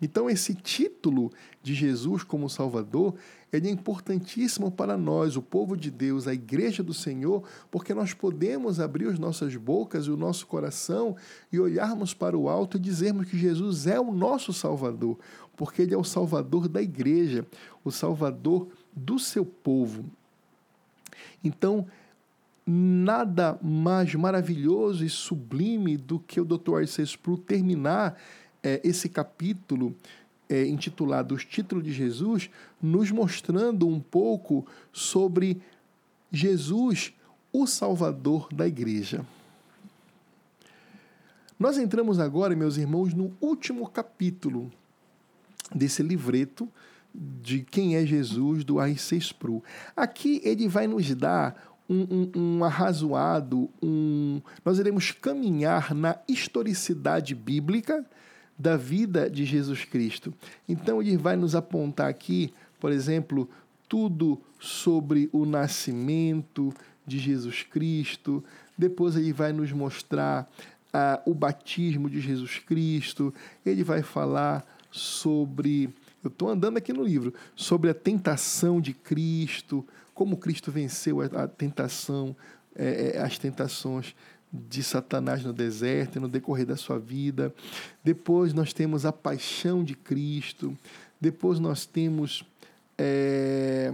Então, 0.00 0.28
esse 0.28 0.54
título 0.54 1.32
de 1.62 1.74
Jesus 1.74 2.22
como 2.22 2.50
Salvador 2.50 3.14
ele 3.56 3.68
é 3.68 3.70
importantíssimo 3.70 4.70
para 4.70 4.96
nós, 4.96 5.36
o 5.36 5.42
povo 5.42 5.76
de 5.76 5.90
Deus, 5.90 6.26
a 6.26 6.34
igreja 6.34 6.82
do 6.82 6.94
Senhor, 6.94 7.42
porque 7.70 7.94
nós 7.94 8.12
podemos 8.12 8.80
abrir 8.80 9.08
as 9.08 9.18
nossas 9.18 9.54
bocas 9.56 10.06
e 10.06 10.10
o 10.10 10.16
nosso 10.16 10.46
coração 10.46 11.16
e 11.52 11.58
olharmos 11.58 12.14
para 12.14 12.36
o 12.36 12.48
alto 12.48 12.76
e 12.76 12.80
dizermos 12.80 13.28
que 13.28 13.38
Jesus 13.38 13.86
é 13.86 13.98
o 13.98 14.12
nosso 14.12 14.52
Salvador, 14.52 15.18
porque 15.56 15.82
Ele 15.82 15.94
é 15.94 15.98
o 15.98 16.04
Salvador 16.04 16.68
da 16.68 16.82
igreja, 16.82 17.46
o 17.84 17.90
Salvador 17.90 18.68
do 18.94 19.18
seu 19.18 19.44
povo. 19.44 20.04
Então, 21.42 21.86
nada 22.66 23.58
mais 23.62 24.14
maravilhoso 24.14 25.04
e 25.04 25.08
sublime 25.08 25.96
do 25.96 26.18
que 26.18 26.40
o 26.40 26.44
Dr. 26.44 26.78
Arcee 26.78 27.04
Sproul 27.04 27.38
terminar 27.38 28.18
é, 28.62 28.80
esse 28.82 29.08
capítulo 29.08 29.94
é, 30.48 30.66
intitulado 30.66 31.34
Os 31.34 31.44
Títulos 31.44 31.84
de 31.84 31.92
Jesus, 31.92 32.50
nos 32.80 33.10
mostrando 33.10 33.88
um 33.88 34.00
pouco 34.00 34.66
sobre 34.92 35.60
Jesus, 36.30 37.12
o 37.52 37.66
Salvador 37.66 38.48
da 38.52 38.66
Igreja. 38.66 39.24
Nós 41.58 41.78
entramos 41.78 42.18
agora, 42.18 42.54
meus 42.54 42.76
irmãos, 42.76 43.14
no 43.14 43.34
último 43.40 43.88
capítulo 43.88 44.70
desse 45.74 46.02
livreto 46.02 46.68
de 47.14 47.60
Quem 47.62 47.96
é 47.96 48.04
Jesus, 48.04 48.62
do 48.62 48.78
R.C. 48.78 49.16
Sproul. 49.16 49.64
Aqui 49.96 50.40
ele 50.44 50.68
vai 50.68 50.86
nos 50.86 51.14
dar 51.14 51.76
um, 51.88 52.02
um, 52.34 52.40
um 52.58 52.64
arrazoado, 52.64 53.70
um, 53.82 54.40
nós 54.64 54.78
iremos 54.78 55.12
caminhar 55.12 55.94
na 55.94 56.18
historicidade 56.28 57.34
bíblica 57.34 58.04
da 58.58 58.76
vida 58.76 59.28
de 59.28 59.44
Jesus 59.44 59.84
Cristo. 59.84 60.32
Então, 60.68 61.02
ele 61.02 61.16
vai 61.16 61.36
nos 61.36 61.54
apontar 61.54 62.08
aqui, 62.08 62.52
por 62.80 62.90
exemplo, 62.90 63.48
tudo 63.88 64.40
sobre 64.58 65.28
o 65.32 65.44
nascimento 65.44 66.72
de 67.06 67.18
Jesus 67.18 67.62
Cristo. 67.62 68.42
Depois, 68.76 69.16
ele 69.16 69.32
vai 69.32 69.52
nos 69.52 69.72
mostrar 69.72 70.50
ah, 70.92 71.20
o 71.26 71.34
batismo 71.34 72.08
de 72.08 72.20
Jesus 72.20 72.58
Cristo. 72.58 73.32
Ele 73.64 73.84
vai 73.84 74.02
falar 74.02 74.64
sobre. 74.90 75.90
Eu 76.24 76.28
estou 76.28 76.48
andando 76.48 76.78
aqui 76.78 76.92
no 76.92 77.04
livro, 77.04 77.32
sobre 77.54 77.90
a 77.90 77.94
tentação 77.94 78.80
de 78.80 78.92
Cristo, 78.92 79.86
como 80.12 80.36
Cristo 80.36 80.72
venceu 80.72 81.20
a, 81.20 81.46
tentação, 81.46 82.34
é, 82.74 83.20
as 83.20 83.38
tentações 83.38 84.14
de 84.52 84.82
Satanás 84.82 85.44
no 85.44 85.52
deserto 85.52 86.16
e 86.16 86.20
no 86.20 86.28
decorrer 86.28 86.66
da 86.66 86.76
sua 86.76 86.98
vida. 86.98 87.54
Depois 88.02 88.52
nós 88.52 88.72
temos 88.72 89.04
a 89.04 89.12
paixão 89.12 89.82
de 89.84 89.94
Cristo. 89.94 90.76
Depois 91.20 91.58
nós 91.58 91.86
temos. 91.86 92.44
É, 92.98 93.92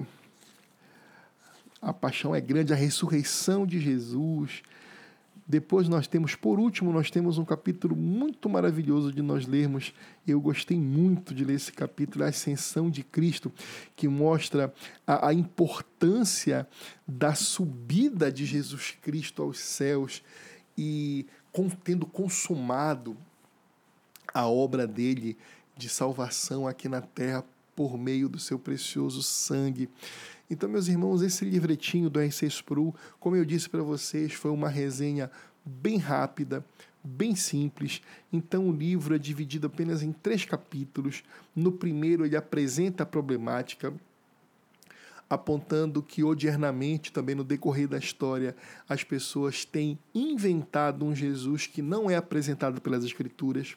a 1.80 1.92
paixão 1.92 2.32
é 2.32 2.40
grande, 2.40 2.72
a 2.72 2.76
ressurreição 2.76 3.66
de 3.66 3.80
Jesus. 3.80 4.62
Depois 5.52 5.86
nós 5.86 6.06
temos, 6.06 6.34
por 6.34 6.58
último, 6.58 6.94
nós 6.94 7.10
temos 7.10 7.36
um 7.36 7.44
capítulo 7.44 7.94
muito 7.94 8.48
maravilhoso 8.48 9.12
de 9.12 9.20
nós 9.20 9.46
lermos. 9.46 9.92
Eu 10.26 10.40
gostei 10.40 10.78
muito 10.78 11.34
de 11.34 11.44
ler 11.44 11.56
esse 11.56 11.70
capítulo, 11.70 12.24
a 12.24 12.28
Ascensão 12.28 12.88
de 12.88 13.02
Cristo, 13.02 13.52
que 13.94 14.08
mostra 14.08 14.72
a, 15.06 15.28
a 15.28 15.34
importância 15.34 16.66
da 17.06 17.34
subida 17.34 18.32
de 18.32 18.46
Jesus 18.46 18.96
Cristo 19.02 19.42
aos 19.42 19.58
céus 19.58 20.22
e 20.74 21.26
tendo 21.84 22.06
consumado 22.06 23.14
a 24.32 24.48
obra 24.48 24.86
dele 24.86 25.36
de 25.76 25.86
salvação 25.90 26.66
aqui 26.66 26.88
na 26.88 27.02
terra 27.02 27.44
por 27.76 27.98
meio 27.98 28.26
do 28.26 28.38
seu 28.38 28.58
precioso 28.58 29.22
sangue. 29.22 29.90
Então, 30.50 30.68
meus 30.68 30.88
irmãos, 30.88 31.22
esse 31.22 31.44
livretinho 31.44 32.10
do 32.10 32.20
R6 32.20 32.62
Pro, 32.62 32.94
como 33.18 33.36
eu 33.36 33.44
disse 33.44 33.68
para 33.68 33.82
vocês, 33.82 34.32
foi 34.32 34.50
uma 34.50 34.68
resenha 34.68 35.30
bem 35.64 35.96
rápida, 35.96 36.64
bem 37.02 37.34
simples. 37.34 38.02
Então, 38.32 38.68
o 38.68 38.72
livro 38.72 39.14
é 39.14 39.18
dividido 39.18 39.66
apenas 39.66 40.02
em 40.02 40.12
três 40.12 40.44
capítulos. 40.44 41.22
No 41.54 41.72
primeiro, 41.72 42.24
ele 42.24 42.36
apresenta 42.36 43.02
a 43.02 43.06
problemática, 43.06 43.92
apontando 45.28 46.02
que 46.02 46.22
odiernamente, 46.22 47.10
também 47.10 47.34
no 47.34 47.44
decorrer 47.44 47.88
da 47.88 47.96
história, 47.96 48.54
as 48.86 49.02
pessoas 49.02 49.64
têm 49.64 49.98
inventado 50.14 51.06
um 51.06 51.14
Jesus 51.14 51.66
que 51.66 51.80
não 51.80 52.10
é 52.10 52.16
apresentado 52.16 52.80
pelas 52.82 53.02
Escrituras, 53.02 53.74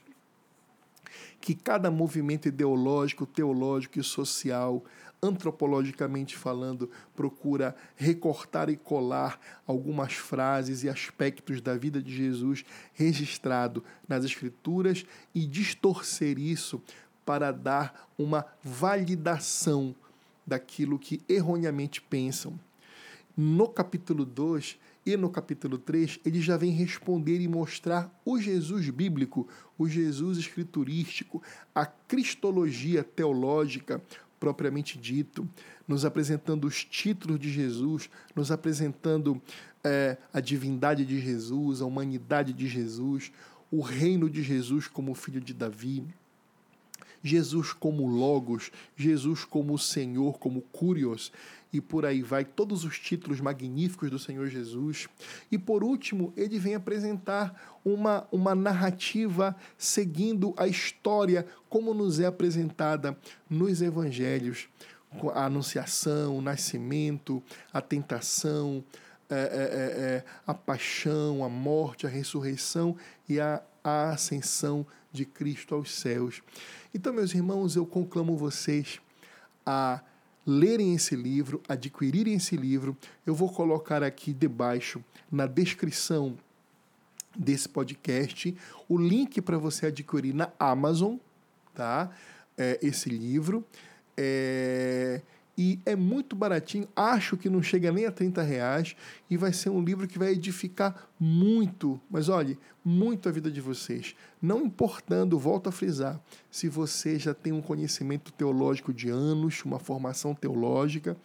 que 1.39 1.55
cada 1.55 1.89
movimento 1.89 2.47
ideológico, 2.47 3.25
teológico 3.25 3.99
e 3.99 4.03
social, 4.03 4.83
antropologicamente 5.25 6.37
falando, 6.37 6.89
procura 7.15 7.75
recortar 7.95 8.69
e 8.69 8.77
colar 8.77 9.39
algumas 9.65 10.13
frases 10.13 10.83
e 10.83 10.89
aspectos 10.89 11.59
da 11.61 11.75
vida 11.75 12.01
de 12.01 12.15
Jesus 12.15 12.63
registrado 12.93 13.83
nas 14.07 14.23
Escrituras 14.23 15.05
e 15.33 15.45
distorcer 15.45 16.37
isso 16.37 16.81
para 17.25 17.51
dar 17.51 18.09
uma 18.17 18.45
validação 18.63 19.95
daquilo 20.45 20.99
que 20.99 21.21
erroneamente 21.27 22.01
pensam. 22.01 22.59
No 23.35 23.67
capítulo 23.67 24.23
2 24.23 24.77
e 25.05 25.17
no 25.17 25.29
capítulo 25.29 25.77
3, 25.77 26.19
ele 26.25 26.39
já 26.39 26.57
vem 26.57 26.71
responder 26.71 27.39
e 27.39 27.47
mostrar 27.47 28.09
o 28.23 28.39
Jesus 28.39 28.89
bíblico, 28.89 29.47
o 29.77 29.87
Jesus 29.87 30.37
escriturístico, 30.37 31.43
a 31.73 31.85
cristologia 31.85 33.03
teológica 33.03 34.01
propriamente 34.39 34.97
dito, 34.97 35.47
nos 35.87 36.05
apresentando 36.05 36.65
os 36.65 36.83
títulos 36.83 37.39
de 37.39 37.51
Jesus, 37.51 38.09
nos 38.35 38.51
apresentando 38.51 39.41
é, 39.83 40.17
a 40.33 40.39
divindade 40.39 41.05
de 41.05 41.19
Jesus, 41.19 41.81
a 41.81 41.85
humanidade 41.85 42.53
de 42.53 42.67
Jesus, 42.67 43.31
o 43.71 43.81
reino 43.81 44.29
de 44.29 44.43
Jesus 44.43 44.87
como 44.87 45.13
filho 45.13 45.41
de 45.41 45.53
Davi, 45.53 46.05
Jesus 47.25 47.73
como 47.73 48.05
Logos, 48.05 48.71
Jesus 48.95 49.43
como 49.43 49.79
Senhor, 49.79 50.37
como 50.37 50.61
Curios, 50.61 51.31
e 51.73 51.81
por 51.81 52.05
aí 52.05 52.21
vai, 52.21 52.45
todos 52.45 52.85
os 52.85 52.99
títulos 52.99 53.41
magníficos 53.41 54.11
do 54.11 54.19
Senhor 54.19 54.47
Jesus. 54.47 55.09
E 55.51 55.57
por 55.57 55.83
último, 55.83 56.31
ele 56.37 56.59
vem 56.59 56.75
apresentar 56.75 57.79
uma, 57.83 58.27
uma 58.31 58.53
narrativa 58.53 59.55
seguindo 59.75 60.53
a 60.55 60.67
história 60.67 61.47
como 61.67 61.95
nos 61.95 62.19
é 62.19 62.27
apresentada 62.27 63.17
nos 63.49 63.81
evangelhos. 63.81 64.69
A 65.33 65.45
anunciação, 65.45 66.37
o 66.37 66.41
nascimento, 66.41 67.41
a 67.73 67.81
tentação, 67.81 68.83
é, 69.27 69.35
é, 69.35 69.37
é, 69.37 70.15
é 70.17 70.25
a 70.45 70.53
paixão, 70.53 71.43
a 71.43 71.49
morte, 71.49 72.05
a 72.05 72.09
ressurreição 72.09 72.95
e 73.27 73.39
a, 73.39 73.63
a 73.83 74.11
ascensão 74.11 74.85
de 75.15 75.25
Cristo 75.25 75.73
aos 75.73 75.91
céus. 75.91 76.43
Então, 76.95 77.11
meus 77.11 77.33
irmãos, 77.33 77.75
eu 77.75 77.85
conclamo 77.85 78.37
vocês 78.37 79.01
a 79.65 80.01
lerem 80.47 80.95
esse 80.95 81.13
livro, 81.13 81.61
adquirirem 81.67 82.35
esse 82.35 82.55
livro. 82.55 82.95
Eu 83.25 83.35
vou 83.35 83.51
colocar 83.51 84.01
aqui 84.01 84.31
debaixo, 84.31 85.03
na 85.29 85.45
descrição 85.45 86.37
desse 87.37 87.67
podcast, 87.67 88.55
o 88.87 88.97
link 88.97 89.41
para 89.41 89.57
você 89.57 89.87
adquirir 89.87 90.33
na 90.33 90.49
Amazon, 90.57 91.17
tá? 91.73 92.09
É, 92.57 92.79
esse 92.81 93.09
livro. 93.09 93.61
É, 94.15 95.21
e 95.57 95.79
é 95.85 95.95
muito 95.95 96.35
baratinho, 96.35 96.87
acho 96.95 97.37
que 97.37 97.49
não 97.49 97.63
chega 97.63 97.91
nem 97.91 98.05
a 98.05 98.11
30 98.11 98.41
reais 98.41 98.95
e 99.29 99.37
vai 99.37 99.53
ser 99.53 99.69
um 99.69 99.81
livro 99.81 100.07
que 100.07 100.19
vai 100.19 100.33
edificar 100.33 101.07
muito, 101.19 101.99
mas 102.09 102.27
olhe, 102.27 102.59
muito 102.83 103.29
a 103.29 103.31
vida 103.31 103.49
de 103.49 103.61
vocês. 103.61 104.15
Não 104.41 104.65
importando, 104.65 105.39
volto 105.39 105.69
a 105.69 105.71
frisar, 105.71 106.19
se 106.51 106.67
você 106.67 107.17
já 107.17 107.33
tem 107.33 107.53
um 107.53 107.61
conhecimento 107.61 108.31
teológico 108.33 108.93
de 108.93 109.09
anos, 109.09 109.63
uma 109.63 109.79
formação 109.79 110.35
teológica, 110.35 111.15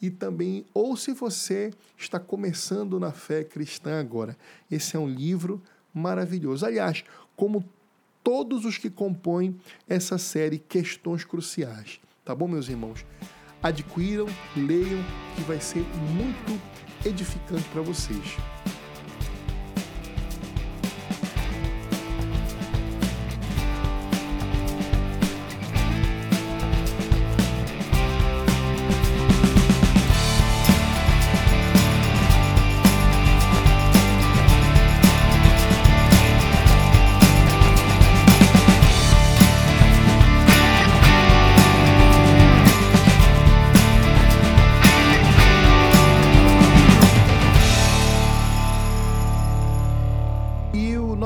e 0.00 0.10
também, 0.10 0.66
ou 0.74 0.96
se 0.96 1.12
você 1.12 1.72
está 1.96 2.18
começando 2.18 2.98
na 2.98 3.12
fé 3.12 3.44
cristã 3.44 4.00
agora. 4.00 4.36
Esse 4.68 4.96
é 4.96 4.98
um 4.98 5.08
livro 5.08 5.62
maravilhoso. 5.94 6.66
Aliás, 6.66 7.04
como 7.36 7.64
todos 8.22 8.64
os 8.64 8.78
que 8.78 8.90
compõem 8.90 9.56
essa 9.88 10.18
série 10.18 10.58
Questões 10.58 11.24
Cruciais. 11.24 12.00
Tá 12.24 12.34
bom, 12.34 12.48
meus 12.48 12.68
irmãos? 12.68 13.04
Adquiram, 13.62 14.26
leiam, 14.56 15.04
que 15.36 15.42
vai 15.42 15.60
ser 15.60 15.84
muito 16.14 16.60
edificante 17.04 17.68
para 17.72 17.82
vocês. 17.82 18.36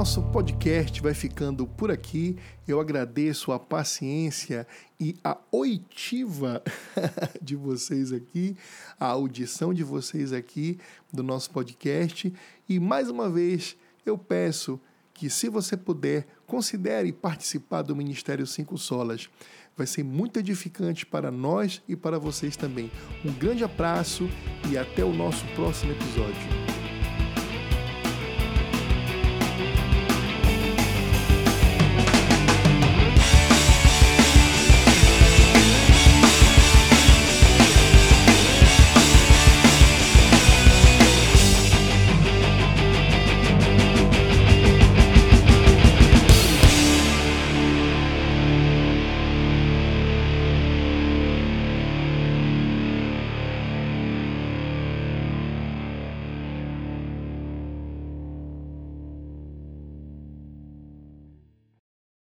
Nosso 0.06 0.22
podcast 0.22 1.02
vai 1.02 1.12
ficando 1.12 1.66
por 1.66 1.90
aqui. 1.90 2.36
Eu 2.64 2.78
agradeço 2.78 3.50
a 3.50 3.58
paciência 3.58 4.64
e 5.00 5.16
a 5.24 5.36
oitiva 5.50 6.62
de 7.42 7.56
vocês 7.56 8.12
aqui, 8.12 8.56
a 9.00 9.06
audição 9.06 9.74
de 9.74 9.82
vocês 9.82 10.32
aqui 10.32 10.78
do 11.12 11.24
nosso 11.24 11.50
podcast. 11.50 12.32
E 12.68 12.78
mais 12.78 13.10
uma 13.10 13.28
vez 13.28 13.76
eu 14.06 14.16
peço 14.16 14.80
que, 15.12 15.28
se 15.28 15.48
você 15.48 15.76
puder, 15.76 16.24
considere 16.46 17.12
participar 17.12 17.82
do 17.82 17.96
Ministério 17.96 18.46
Cinco 18.46 18.78
Solas. 18.78 19.28
Vai 19.76 19.88
ser 19.88 20.04
muito 20.04 20.38
edificante 20.38 21.04
para 21.04 21.32
nós 21.32 21.82
e 21.88 21.96
para 21.96 22.16
vocês 22.16 22.56
também. 22.56 22.92
Um 23.24 23.32
grande 23.32 23.64
abraço 23.64 24.30
e 24.70 24.78
até 24.78 25.04
o 25.04 25.12
nosso 25.12 25.44
próximo 25.56 25.90
episódio. 25.90 26.85